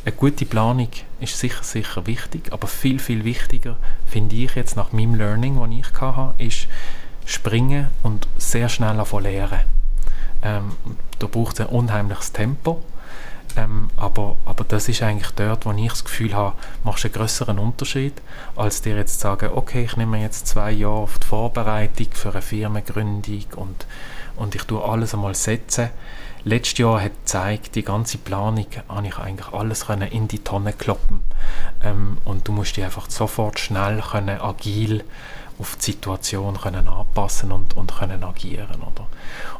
Eine 0.04 0.14
gute 0.14 0.46
Planung 0.46 0.88
ist 1.20 1.38
sicher, 1.38 1.62
sicher 1.62 2.06
wichtig, 2.06 2.52
aber 2.52 2.66
viel, 2.66 2.98
viel 2.98 3.24
wichtiger 3.24 3.76
finde 4.06 4.36
ich 4.36 4.54
jetzt 4.54 4.76
nach 4.76 4.92
meinem 4.92 5.14
Learning, 5.14 5.58
das 5.58 5.70
ich 5.70 6.00
hatte, 6.00 6.34
ist 6.38 6.68
springen 7.24 7.88
und 8.02 8.28
sehr 8.38 8.68
schnell 8.68 8.96
davon 8.96 9.22
lernen. 9.22 9.60
Ähm, 10.42 10.72
da 11.18 11.26
braucht 11.26 11.58
es 11.58 11.66
ein 11.66 11.72
unheimliches 11.74 12.32
Tempo, 12.32 12.82
ähm, 13.56 13.88
aber, 13.96 14.36
aber 14.44 14.64
das 14.64 14.88
ist 14.88 15.02
eigentlich 15.02 15.30
dort, 15.32 15.66
wo 15.66 15.72
ich 15.72 15.88
das 15.88 16.04
Gefühl 16.04 16.34
habe, 16.34 16.56
machst 16.84 17.04
einen 17.04 17.14
größeren 17.14 17.58
Unterschied, 17.58 18.14
als 18.54 18.82
dir 18.82 18.96
jetzt 18.96 19.14
zu 19.14 19.20
sagen, 19.20 19.50
okay, 19.54 19.84
ich 19.84 19.96
nehme 19.96 20.20
jetzt 20.20 20.46
zwei 20.46 20.70
Jahre 20.72 20.94
auf 20.94 21.18
die 21.18 21.26
Vorbereitung 21.26 22.08
für 22.12 22.30
eine 22.30 22.42
Firmengründung 22.42 23.44
und, 23.56 23.86
und 24.36 24.54
ich 24.54 24.62
tue 24.64 24.82
alles 24.82 25.14
einmal 25.14 25.34
setzen 25.34 25.90
letztes 26.46 26.78
Jahr 26.78 27.02
hat 27.02 27.12
gezeigt, 27.12 27.74
die 27.74 27.82
ganze 27.82 28.18
Planung 28.18 28.66
habe 28.88 29.06
ich 29.06 29.18
eigentlich 29.18 29.52
alles 29.52 29.86
können 29.86 30.08
in 30.08 30.28
die 30.28 30.38
Tonne 30.38 30.72
kloppen 30.72 31.24
ähm, 31.82 32.18
und 32.24 32.46
du 32.46 32.52
musst 32.52 32.76
dich 32.76 32.84
einfach 32.84 33.10
sofort 33.10 33.58
schnell 33.58 34.00
können, 34.00 34.40
agil 34.40 35.04
auf 35.58 35.74
die 35.76 35.86
Situation 35.86 36.56
können 36.56 36.86
anpassen 36.86 37.50
und, 37.50 37.76
und 37.76 37.92
können 37.96 38.22
agieren. 38.22 38.80
Oder? 38.80 39.08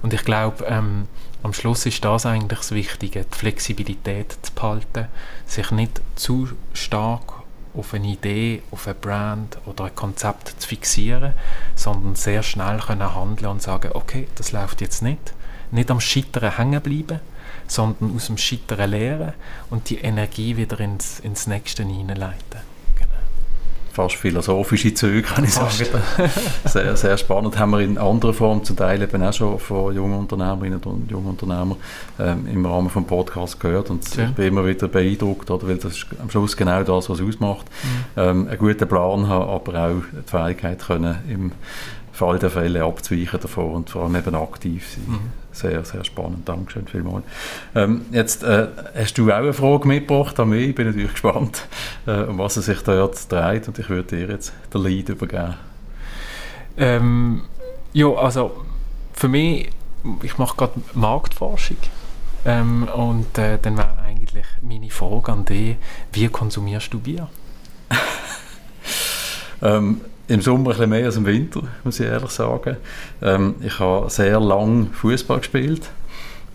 Und 0.02 0.12
ich 0.12 0.24
glaube, 0.24 0.64
ähm, 0.66 1.08
am 1.46 1.52
Schluss 1.52 1.86
ist 1.86 2.04
das 2.04 2.26
eigentlich 2.26 2.58
das 2.58 2.72
Wichtige, 2.72 3.24
die 3.24 3.38
Flexibilität 3.38 4.36
zu 4.42 4.52
behalten, 4.52 5.06
sich 5.46 5.70
nicht 5.70 6.00
zu 6.16 6.48
stark 6.72 7.34
auf 7.72 7.94
eine 7.94 8.08
Idee, 8.08 8.62
auf 8.72 8.88
eine 8.88 8.96
Brand 8.96 9.56
oder 9.64 9.84
ein 9.84 9.94
Konzept 9.94 10.60
zu 10.60 10.66
fixieren, 10.66 11.34
sondern 11.76 12.16
sehr 12.16 12.42
schnell 12.42 12.80
können 12.80 13.14
handeln 13.14 13.52
und 13.52 13.62
sagen, 13.62 13.92
okay, 13.94 14.26
das 14.34 14.50
läuft 14.50 14.80
jetzt 14.80 15.02
nicht, 15.02 15.34
nicht 15.70 15.88
am 15.88 16.00
Scheitern 16.00 16.56
hängen 16.56 16.80
bleiben, 16.80 17.20
sondern 17.68 18.16
aus 18.16 18.26
dem 18.26 18.38
Scheitern 18.38 18.90
lernen 18.90 19.34
und 19.70 19.88
die 19.88 19.98
Energie 19.98 20.56
wieder 20.56 20.80
ins, 20.80 21.20
ins 21.20 21.46
Nächste 21.46 21.84
hineinleiten. 21.84 22.65
Fast 23.96 24.16
philosophische 24.16 24.92
Züge, 24.92 25.22
kann 25.22 25.42
ich 25.44 25.54
sagen. 25.54 25.70
sehr, 26.66 26.94
sehr 26.98 27.16
spannend. 27.16 27.58
Haben 27.58 27.70
wir 27.70 27.80
in 27.80 27.96
anderer 27.96 28.34
Form 28.34 28.62
zum 28.62 28.76
Teil 28.76 29.00
eben 29.00 29.22
auch 29.22 29.32
schon 29.32 29.58
von 29.58 29.94
jungen 29.94 30.18
Unternehmerinnen 30.18 30.78
und 30.84 31.10
jungen 31.10 31.28
Unternehmern 31.28 31.76
ähm, 32.18 32.46
im 32.46 32.66
Rahmen 32.66 32.90
des 32.94 33.04
Podcasts 33.06 33.58
gehört. 33.58 33.88
Und 33.88 34.14
ja. 34.14 34.24
ich 34.24 34.32
bin 34.32 34.48
immer 34.48 34.66
wieder 34.66 34.88
beeindruckt, 34.88 35.50
oder, 35.50 35.66
weil 35.66 35.78
das 35.78 35.96
ist 35.96 36.06
am 36.20 36.28
Schluss 36.28 36.54
genau 36.54 36.82
das, 36.82 37.08
was 37.08 37.22
ausmacht. 37.22 37.64
Mhm. 37.66 38.20
Ähm, 38.20 38.48
einen 38.48 38.58
guten 38.58 38.86
Plan 38.86 39.28
haben, 39.28 39.48
aber 39.48 39.88
auch 39.88 40.02
die 40.12 40.30
Fähigkeit 40.30 40.86
können, 40.86 41.16
im 41.30 41.52
Fall 42.16 42.38
der 42.38 42.50
Fälle 42.50 42.84
abzuweichen 42.84 43.40
davon 43.40 43.72
und 43.72 43.90
vor 43.90 44.04
allem 44.04 44.16
eben 44.16 44.34
aktiv 44.34 44.88
sein. 44.90 45.04
Mhm. 45.06 45.20
Sehr, 45.52 45.84
sehr 45.84 46.04
spannend. 46.04 46.48
Dankeschön 46.48 46.86
vielmals. 46.86 47.24
Ähm, 47.74 48.02
jetzt 48.10 48.42
äh, 48.42 48.68
hast 48.94 49.16
du 49.16 49.30
auch 49.30 49.36
eine 49.36 49.52
Frage 49.52 49.88
mitgebracht 49.88 50.38
an 50.40 50.50
mich. 50.50 50.68
Ich 50.68 50.74
bin 50.74 50.86
natürlich 50.86 51.12
gespannt, 51.12 51.66
äh, 52.06 52.22
um 52.22 52.38
was 52.38 52.56
es 52.56 52.66
sich 52.66 52.80
dort 52.82 53.30
dreht 53.30 53.68
und 53.68 53.78
ich 53.78 53.88
würde 53.88 54.16
dir 54.16 54.28
jetzt 54.28 54.52
den 54.72 54.82
Lead 54.82 55.08
übergeben. 55.08 55.54
Ähm, 56.76 57.42
ja, 57.92 58.08
also 58.12 58.64
für 59.12 59.28
mich, 59.28 59.70
ich 60.22 60.36
mache 60.36 60.56
gerade 60.56 60.80
Marktforschung 60.92 61.78
ähm, 62.44 62.88
und 62.94 63.38
äh, 63.38 63.58
dann 63.60 63.76
wäre 63.76 63.98
eigentlich 63.98 64.44
meine 64.60 64.90
Frage 64.90 65.32
an 65.32 65.44
dich, 65.44 65.76
wie 66.12 66.28
konsumierst 66.28 66.92
du 66.92 67.00
Bier? 67.00 67.28
ähm, 69.62 70.00
im 70.28 70.40
Sommer 70.40 70.58
ein 70.58 70.64
bisschen 70.68 70.90
mehr 70.90 71.06
als 71.06 71.16
im 71.16 71.26
Winter, 71.26 71.62
muss 71.84 72.00
ich 72.00 72.06
ehrlich 72.06 72.30
sagen. 72.30 72.76
Ähm, 73.22 73.54
ich 73.60 73.78
habe 73.78 74.10
sehr 74.10 74.40
lange 74.40 74.86
Fußball 74.92 75.38
gespielt. 75.38 75.88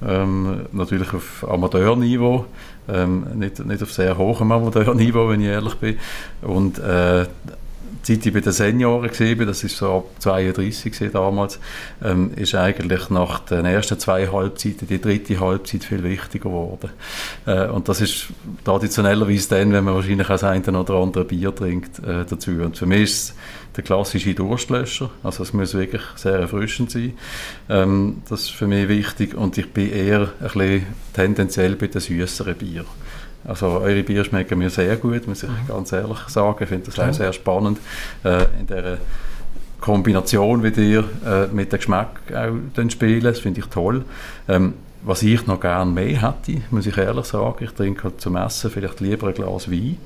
Ähm, 0.05 0.61
natürlich 0.71 1.13
auf 1.13 1.47
Amateurniveau, 1.47 2.45
ähm, 2.89 3.25
nicht, 3.35 3.63
nicht 3.63 3.83
auf 3.83 3.93
sehr 3.93 4.17
hohem 4.17 4.51
Amateurniveau, 4.51 5.29
wenn 5.29 5.41
ich 5.41 5.47
ehrlich 5.47 5.75
bin. 5.75 5.97
Und 6.41 6.79
äh, 6.79 7.25
Zeit 8.03 8.25
ich 8.25 8.33
bei 8.33 8.39
den 8.39 8.51
Senioren 8.51 9.09
war, 9.09 9.45
das 9.45 9.63
ist 9.63 9.77
so 9.77 9.97
ab 9.97 10.05
32 10.19 11.11
damals, 11.11 11.59
ähm, 12.03 12.31
ist 12.35 12.55
eigentlich 12.55 13.09
nach 13.09 13.39
den 13.39 13.65
ersten 13.65 13.99
zwei 13.99 14.27
Halbzeiten 14.27 14.87
die 14.87 14.99
dritte 14.99 15.39
Halbzeit 15.39 15.83
viel 15.83 16.03
wichtiger 16.03 16.49
geworden. 16.49 16.89
Äh, 17.45 17.67
und 17.67 17.89
das 17.89 18.01
ist 18.01 18.27
traditionellerweise 18.63 19.49
dann, 19.49 19.71
wenn 19.71 19.83
man 19.83 19.95
wahrscheinlich 19.95 20.27
auch 20.27 20.31
das 20.31 20.43
eine 20.43 20.79
oder 20.79 20.95
andere 20.95 21.25
Bier 21.25 21.53
trinkt, 21.53 21.99
äh, 21.99 22.25
dazu. 22.27 22.51
Und 22.51 22.77
für 22.77 22.85
mich 22.85 23.03
ist 23.03 23.35
der 23.75 23.83
klassische 23.83 24.33
Durstlöscher, 24.33 25.09
also 25.23 25.43
es 25.43 25.53
muss 25.53 25.73
wirklich 25.73 26.01
sehr 26.15 26.39
erfrischend 26.39 26.91
sein. 26.91 27.13
Ähm, 27.69 28.21
das 28.29 28.41
ist 28.41 28.51
für 28.51 28.67
mich 28.67 28.89
wichtig 28.89 29.35
und 29.35 29.57
ich 29.57 29.71
bin 29.71 29.91
eher 29.91 30.29
ein 30.39 30.43
bisschen 30.43 30.85
tendenziell 31.13 31.75
bei 31.75 31.87
den 31.87 32.01
süßeren 32.01 32.55
Bier. 32.55 32.85
Also 33.45 33.67
eure 33.67 34.03
Bier 34.03 34.23
schmecken 34.23 34.59
mir 34.59 34.69
sehr 34.69 34.95
gut, 34.97 35.27
muss 35.27 35.43
ich 35.43 35.49
mhm. 35.49 35.67
ganz 35.67 35.91
ehrlich 35.91 36.19
sagen. 36.27 36.57
Ich 36.61 36.69
finde 36.69 36.85
das 36.85 36.99
auch 36.99 37.13
sehr 37.13 37.33
spannend 37.33 37.79
äh, 38.23 38.45
in 38.59 38.67
der 38.67 38.97
Kombination, 39.79 40.63
wie 40.63 40.81
ihr 40.81 41.03
äh, 41.25 41.47
mit 41.47 41.71
dem 41.71 41.77
Geschmack 41.77 42.21
auch 42.75 42.89
spielen. 42.89 43.23
Das 43.23 43.39
finde 43.39 43.61
ich 43.61 43.65
toll. 43.67 44.05
Ähm, 44.47 44.75
was 45.03 45.23
ich 45.23 45.47
noch 45.47 45.59
gerne 45.59 45.91
mehr 45.91 46.21
hätte, 46.21 46.61
muss 46.69 46.85
ich 46.85 46.97
ehrlich 46.97 47.25
sagen, 47.25 47.63
ich 47.63 47.71
trinke 47.71 48.03
halt 48.03 48.21
zum 48.21 48.35
Essen 48.35 48.69
vielleicht 48.69 48.99
lieber 48.99 49.27
ein 49.27 49.33
Glas 49.33 49.71
Wein. 49.71 49.97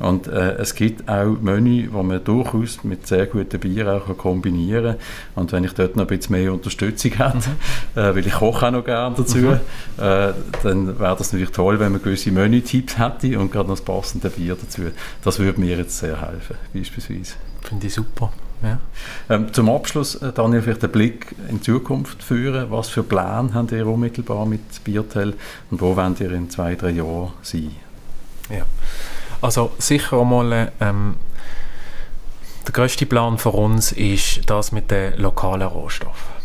Mhm. 0.00 0.06
Und 0.06 0.26
äh, 0.28 0.52
es 0.56 0.74
gibt 0.74 1.08
auch 1.08 1.36
Menü, 1.40 1.88
die 1.88 2.02
man 2.02 2.24
durchaus 2.24 2.82
mit 2.82 3.06
sehr 3.06 3.26
gutem 3.26 3.60
Bier 3.60 3.88
auch 3.92 4.16
kombinieren 4.16 4.96
kann. 4.96 5.42
Und 5.42 5.52
wenn 5.52 5.64
ich 5.64 5.72
dort 5.72 5.96
noch 5.96 6.04
ein 6.04 6.08
bisschen 6.08 6.36
mehr 6.36 6.52
Unterstützung 6.52 7.12
hätte, 7.12 7.36
mhm. 7.36 8.00
äh, 8.00 8.14
weil 8.14 8.26
ich 8.26 8.32
koche 8.32 8.66
auch 8.66 8.70
noch 8.70 8.84
gerne 8.84 9.14
dazu, 9.16 9.38
mhm. 9.38 9.60
äh, 9.98 10.32
dann 10.62 10.98
wäre 10.98 11.16
das 11.16 11.32
natürlich 11.32 11.52
toll, 11.52 11.78
wenn 11.78 11.92
man 11.92 12.02
gewisse 12.02 12.30
Menü-Tipps 12.30 12.98
hätte 12.98 13.38
und 13.38 13.52
gerade 13.52 13.68
noch 13.68 13.76
das 13.76 13.84
passende 13.84 14.30
Bier 14.30 14.56
dazu. 14.60 14.82
Das 15.22 15.38
würde 15.38 15.60
mir 15.60 15.76
jetzt 15.76 15.98
sehr 15.98 16.20
helfen, 16.20 16.56
beispielsweise. 16.72 17.34
Finde 17.62 17.86
ich 17.86 17.94
super. 17.94 18.32
Ja. 18.62 18.78
Ähm, 19.30 19.52
zum 19.52 19.70
Abschluss, 19.70 20.16
äh, 20.16 20.32
Daniel, 20.32 20.62
vielleicht 20.62 20.84
einen 20.84 20.92
Blick 20.92 21.34
in 21.48 21.56
die 21.56 21.62
Zukunft 21.62 22.22
führen. 22.22 22.70
Was 22.70 22.88
für 22.88 23.02
Pläne 23.02 23.50
habt 23.54 23.72
ihr 23.72 23.86
unmittelbar 23.86 24.44
mit 24.44 24.84
Biertel 24.84 25.34
und 25.70 25.80
wo 25.80 25.96
wollt 25.96 26.20
ihr 26.20 26.32
in 26.32 26.50
zwei, 26.50 26.74
drei 26.74 26.90
Jahren 26.90 27.32
sein? 27.42 27.74
Ja. 28.50 28.64
Also 29.40 29.72
sicher 29.78 30.20
einmal 30.20 30.72
ähm, 30.80 31.16
der 32.66 32.72
grösste 32.72 33.06
Plan 33.06 33.38
für 33.38 33.50
uns 33.50 33.92
ist 33.92 34.48
das 34.50 34.72
mit 34.72 34.90
den 34.90 35.16
lokalen 35.16 35.66
Rohstoffen. 35.66 36.40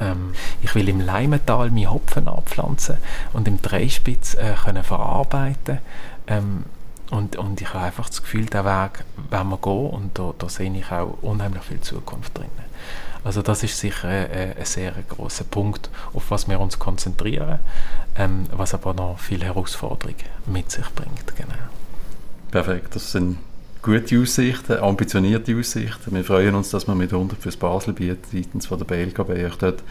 Ähm, 0.00 0.32
ich 0.62 0.74
will 0.74 0.88
im 0.88 1.00
Leimental 1.00 1.70
meine 1.70 1.90
Hopfen 1.90 2.28
abpflanzen 2.28 2.98
und 3.32 3.48
im 3.48 3.60
Dreispitz 3.60 4.34
äh, 4.34 4.54
können 4.64 4.84
verarbeiten. 4.84 5.78
Ähm, 6.28 6.64
und, 7.10 7.36
und 7.36 7.60
ich 7.60 7.72
habe 7.72 7.84
einfach 7.84 8.08
das 8.08 8.22
Gefühl, 8.22 8.46
der 8.46 8.64
Weg 8.64 9.04
werden 9.30 9.48
wir 9.50 9.58
gehen 9.58 9.90
und 9.90 10.18
da, 10.18 10.34
da 10.38 10.48
sehe 10.48 10.72
ich 10.72 10.90
auch 10.90 11.18
unheimlich 11.22 11.62
viel 11.62 11.80
Zukunft 11.80 12.36
drin. 12.36 12.50
Also 13.24 13.42
das 13.42 13.62
ist 13.62 13.78
sicher 13.78 14.08
ein, 14.08 14.56
ein 14.56 14.64
sehr 14.64 14.92
großer 15.08 15.44
Punkt, 15.44 15.90
auf 16.14 16.30
was 16.30 16.48
wir 16.48 16.60
uns 16.60 16.78
konzentrieren, 16.78 17.58
ähm, 18.16 18.46
was 18.52 18.72
aber 18.74 18.94
noch 18.94 19.18
viele 19.18 19.46
Herausforderungen 19.46 20.16
mit 20.46 20.70
sich 20.70 20.88
bringt. 20.94 21.36
Genau. 21.36 21.54
Perfekt, 22.52 22.94
das 22.94 23.12
sind 23.12 23.38
gute 23.86 24.20
Aussichten, 24.20 24.78
ambitionierte 24.78 25.56
Aussichten. 25.56 26.12
Wir 26.12 26.24
freuen 26.24 26.56
uns, 26.56 26.70
dass 26.70 26.88
wir 26.88 26.96
mit 26.96 27.12
100 27.12 27.40
fürs 27.40 27.56
Baselbiet 27.56 28.18
seitens 28.32 28.66
von 28.66 28.78
der 28.78 28.84
BLKB 28.84 29.30
euch 29.30 29.54
dort 29.58 29.84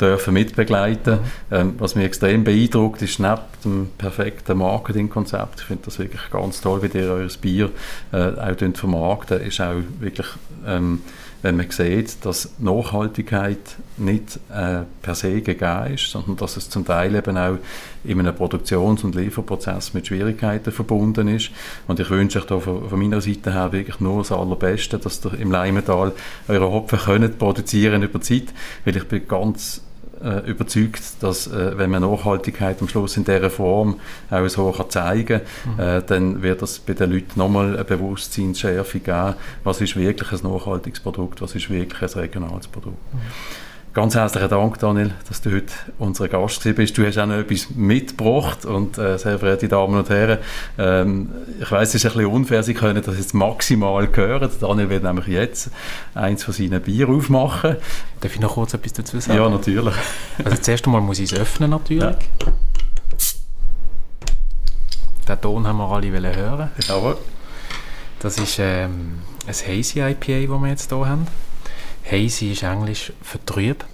dürfen 0.00 0.32
mitbegleiten. 0.32 1.18
Ähm, 1.50 1.74
was 1.76 1.94
mich 1.94 2.06
extrem 2.06 2.44
beeindruckt, 2.44 3.02
ist 3.02 3.20
neben 3.20 3.42
dem 3.62 3.88
perfekten 3.98 4.56
Marketingkonzept, 4.56 5.60
ich 5.60 5.66
finde 5.66 5.84
das 5.84 5.98
wirklich 5.98 6.30
ganz 6.30 6.62
toll, 6.62 6.82
wie 6.82 6.98
ihr 6.98 7.10
euer 7.10 7.28
Bier 7.42 7.70
äh, 8.12 8.16
auch 8.16 8.74
vermarkten, 8.74 9.42
ist 9.42 9.60
auch 9.60 9.82
wirklich 10.00 10.28
ähm, 10.66 11.02
wenn 11.42 11.56
man 11.56 11.70
sieht, 11.70 12.24
dass 12.24 12.50
Nachhaltigkeit 12.58 13.76
nicht 13.96 14.38
äh, 14.50 14.82
per 15.02 15.14
se 15.14 15.40
gegeben 15.40 15.94
ist, 15.94 16.10
sondern 16.10 16.36
dass 16.36 16.56
es 16.56 16.70
zum 16.70 16.84
Teil 16.84 17.14
eben 17.14 17.36
auch 17.36 17.58
in 18.04 18.20
einem 18.20 18.34
Produktions- 18.34 19.04
und 19.04 19.14
Lieferprozess 19.14 19.92
mit 19.92 20.06
Schwierigkeiten 20.06 20.72
verbunden 20.72 21.28
ist. 21.28 21.50
Und 21.88 22.00
ich 22.00 22.10
wünsche 22.10 22.38
euch 22.38 22.46
da 22.46 22.60
von, 22.60 22.88
von, 22.88 22.98
meiner 22.98 23.20
Seite 23.20 23.52
her 23.52 23.72
wirklich 23.72 24.00
nur 24.00 24.18
das 24.18 24.32
Allerbeste, 24.32 24.98
dass 24.98 25.24
ihr 25.24 25.34
im 25.38 25.50
Leimental 25.50 26.12
eure 26.48 26.70
Hopfen 26.70 26.98
könnt 26.98 27.38
produzieren 27.38 28.02
über 28.02 28.20
Zeit, 28.20 28.54
weil 28.84 28.96
ich 28.96 29.04
bin 29.08 29.26
ganz 29.26 29.82
äh, 30.22 30.50
überzeugt, 30.50 31.02
dass 31.20 31.46
äh, 31.46 31.76
wenn 31.76 31.90
man 31.90 32.02
Nachhaltigkeit 32.02 32.80
am 32.80 32.88
Schluss 32.88 33.16
in 33.16 33.24
dieser 33.24 33.50
Form 33.50 34.00
auch 34.30 34.48
so 34.48 34.72
kann 34.72 34.88
zeigen 34.88 35.40
kann, 35.64 35.74
mhm. 35.74 35.80
äh, 35.80 36.02
dann 36.02 36.42
wird 36.42 36.62
das 36.62 36.78
bei 36.78 36.94
den 36.94 37.12
Leuten 37.12 37.38
nochmal 37.38 37.74
eine 37.74 37.84
Bewusstseinsschärfe 37.84 39.00
geben, 39.00 39.34
was 39.64 39.80
ist 39.80 39.96
wirklich 39.96 40.32
ein 40.32 40.50
nachhaltiges 40.50 41.00
Produkt, 41.00 41.42
was 41.42 41.54
ist 41.54 41.70
wirklich 41.70 42.02
ein 42.02 42.20
regionales 42.20 42.68
Produkt. 42.68 43.14
Mhm. 43.14 43.20
Ganz 43.94 44.14
herzlichen 44.14 44.48
Dank, 44.48 44.78
Daniel, 44.78 45.12
dass 45.28 45.42
du 45.42 45.52
heute 45.52 45.74
unser 45.98 46.26
Gast 46.26 46.62
bist. 46.62 46.96
Du 46.96 47.04
hast 47.04 47.18
auch 47.18 47.26
noch 47.26 47.34
etwas 47.34 47.68
mitgebracht 47.74 48.64
und 48.64 48.96
äh, 48.96 49.18
sehr 49.18 49.38
verehrte 49.38 49.68
Damen 49.68 49.98
und 49.98 50.08
Herren, 50.08 50.38
ähm, 50.78 51.30
ich 51.60 51.70
weiß, 51.70 51.90
es 51.90 51.96
ist 51.96 52.06
ein 52.06 52.12
bisschen 52.16 52.32
unfair, 52.32 52.62
Sie 52.62 52.72
können 52.72 53.02
das 53.02 53.18
jetzt 53.18 53.34
maximal 53.34 54.08
hören. 54.10 54.50
Daniel 54.58 54.88
wird 54.88 55.02
nämlich 55.02 55.26
jetzt 55.26 55.70
eins 56.14 56.42
von 56.42 56.54
seinen 56.54 56.80
Bier 56.80 57.06
aufmachen. 57.10 57.76
Darf 58.20 58.34
ich 58.34 58.40
noch 58.40 58.54
kurz 58.54 58.72
etwas 58.72 58.94
dazu 58.94 59.20
sagen? 59.20 59.38
Ja, 59.38 59.50
natürlich. 59.50 59.94
Also 60.42 60.56
zuerst 60.56 60.86
einmal 60.86 61.02
muss 61.02 61.18
ich 61.18 61.30
es 61.30 61.38
öffnen 61.38 61.68
natürlich. 61.68 62.02
Ja. 62.02 62.16
Den 65.28 65.40
Ton 65.42 65.66
haben 65.66 65.76
wir 65.76 65.90
alle 65.90 66.34
hören. 66.34 66.70
Jawohl. 66.88 67.18
Das 68.20 68.38
ist 68.38 68.58
ähm, 68.58 69.18
ein 69.46 69.54
Hazy 69.54 70.00
IPA, 70.00 70.50
das 70.50 70.62
wir 70.62 70.68
jetzt 70.68 70.88
hier 70.90 71.06
haben. 71.06 71.26
Hazy 72.10 72.52
ist 72.52 72.62
Englisch 72.62 73.12
für 73.22 73.44
trüb. 73.44 73.84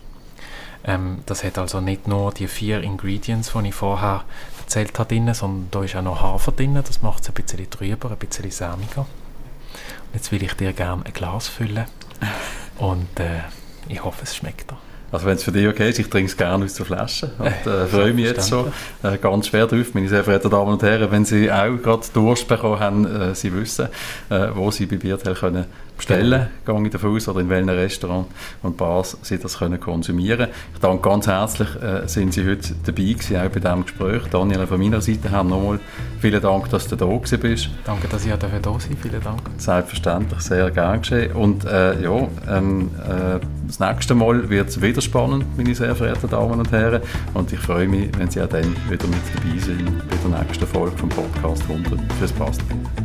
Ähm, 0.85 1.23
das 1.27 1.44
hat 1.44 1.59
also 1.59 1.81
nicht 1.81 2.09
nur 2.09 2.33
die 2.33 2.49
vier 2.49 2.83
Ingredients, 2.83 3.53
die 3.53 3.68
ich 3.68 3.75
vorher 3.75 4.25
erzählt 4.61 4.99
habe, 4.99 5.09
drin, 5.09 5.33
sondern 5.35 5.68
da 5.71 5.83
ist 5.83 5.97
auch 5.97 6.03
noch 6.03 6.23
Hafer 6.23 6.53
drin. 6.53 6.75
Das 6.75 7.03
macht 7.03 7.23
es 7.23 7.29
ein 7.29 7.35
bisschen 7.35 7.68
trüber, 7.68 8.11
ein 8.11 8.16
bisschen 8.16 8.51
sämiger. 8.51 9.01
Und 9.01 10.14
jetzt 10.14 10.33
will 10.33 10.42
ich 10.42 10.55
dir 10.55 10.73
gerne 10.73 11.05
ein 11.05 11.12
Glas 11.12 11.49
füllen 11.49 11.87
und 12.79 13.21
äh, 13.21 13.40
ich 13.88 14.03
hoffe, 14.03 14.23
es 14.23 14.37
schmeckt 14.37 14.71
dir. 14.71 14.79
Also 15.11 15.27
wenn 15.27 15.37
es 15.37 15.42
für 15.42 15.53
dich 15.53 15.66
okay 15.66 15.88
ist, 15.88 15.99
ich 15.99 16.09
trinke 16.11 16.31
es 16.31 16.37
gerne 16.37 16.64
aus 16.64 16.75
der 16.75 16.85
Flasche. 16.85 17.31
Und 17.38 17.73
äh, 17.73 17.87
freue 17.90 18.12
mich 18.12 18.27
jetzt 18.27 18.49
schon 18.49 18.66
äh, 19.03 19.16
ganz 19.16 19.47
schwer 19.47 19.66
drauf. 19.66 19.94
Meine 19.94 20.09
sehr 20.09 20.23
verehrten 20.23 20.51
Damen 20.51 20.73
und 20.73 20.83
Herren, 20.83 21.11
wenn 21.11 21.25
Sie 21.25 21.51
auch 21.51 21.77
gerade 21.83 22.03
Durst 22.12 22.47
bekommen 22.47 22.79
haben, 22.79 23.07
äh, 23.07 23.35
Sie 23.35 23.53
wissen, 23.55 23.88
äh, 24.29 24.49
wo 24.55 24.71
Sie 24.71 24.87
bei 24.87 24.97
Biertel 24.97 25.35
können 25.35 25.64
bestellen, 25.99 26.47
gehe 26.64 26.83
ich 26.85 26.90
davon 26.90 27.16
aus, 27.16 27.29
oder 27.29 27.40
in 27.40 27.49
welchen 27.51 27.68
Restaurant 27.68 28.27
und 28.62 28.77
Bars 28.77 29.16
Sie 29.23 29.38
das 29.38 29.59
können 29.59 29.79
konsumieren 29.79 30.49
Ich 30.73 30.81
danke 30.81 31.03
ganz 31.03 31.27
herzlich, 31.27 31.68
äh, 31.83 32.07
sind 32.07 32.33
Sie 32.33 32.49
heute 32.49 32.75
dabei 32.85 33.12
gewesen, 33.12 33.37
auch 33.37 33.49
bei 33.49 33.61
diesem 33.61 33.83
Gespräch. 33.83 34.23
Daniel, 34.31 34.66
von 34.66 34.81
meiner 34.81 35.01
Seite 35.01 35.29
her 35.29 35.44
nochmal 35.44 35.81
vielen 36.21 36.40
Dank, 36.40 36.71
dass 36.71 36.88
du 36.88 36.97
da 36.97 37.05
gewesen 37.05 37.40
bist. 37.40 37.71
Danke, 37.85 38.09
dass 38.09 38.25
ich 38.25 38.33
da 38.33 38.49
sein 38.49 38.62
durfte. 38.62 38.97
Vielen 38.97 39.23
Dank. 39.23 39.40
Selbstverständlich, 39.59 40.40
sehr 40.40 40.71
gerne 40.71 41.01
geschehen. 41.01 41.33
Und 41.33 41.64
äh, 41.64 42.01
ja, 42.01 42.29
ähm, 42.49 42.90
äh, 43.05 43.40
das 43.66 43.81
nächste 43.81 44.14
Mal 44.14 44.49
wird 44.49 44.68
es 44.68 44.81
wieder 44.81 44.97
spannend, 45.04 45.44
meine 45.56 45.74
sehr 45.74 45.94
verehrten 45.94 46.30
Damen 46.30 46.58
und 46.58 46.72
Herren. 46.72 47.02
Und 47.34 47.52
ich 47.52 47.58
freue 47.58 47.88
mich, 47.88 48.11
wenn 48.18 48.30
Sie 48.30 48.40
auch 48.40 48.48
dann 48.48 48.74
wieder 48.88 49.06
mit 49.06 49.20
dabei 49.34 49.58
sind 49.58 50.08
bei 50.08 50.16
der 50.16 50.44
nächsten 50.44 50.66
Folge 50.66 50.96
vom 50.96 51.08
Podcast 51.08 51.62
100 51.62 52.12
fürs 52.18 52.32
Passt. 52.32 52.62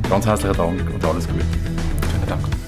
Ganz 0.09 0.25
herzlichen 0.25 0.57
Dank 0.57 0.81
und 0.93 1.05
alles 1.05 1.27
Gute. 1.27 1.43
Vielen 1.43 2.27
Dank. 2.27 2.62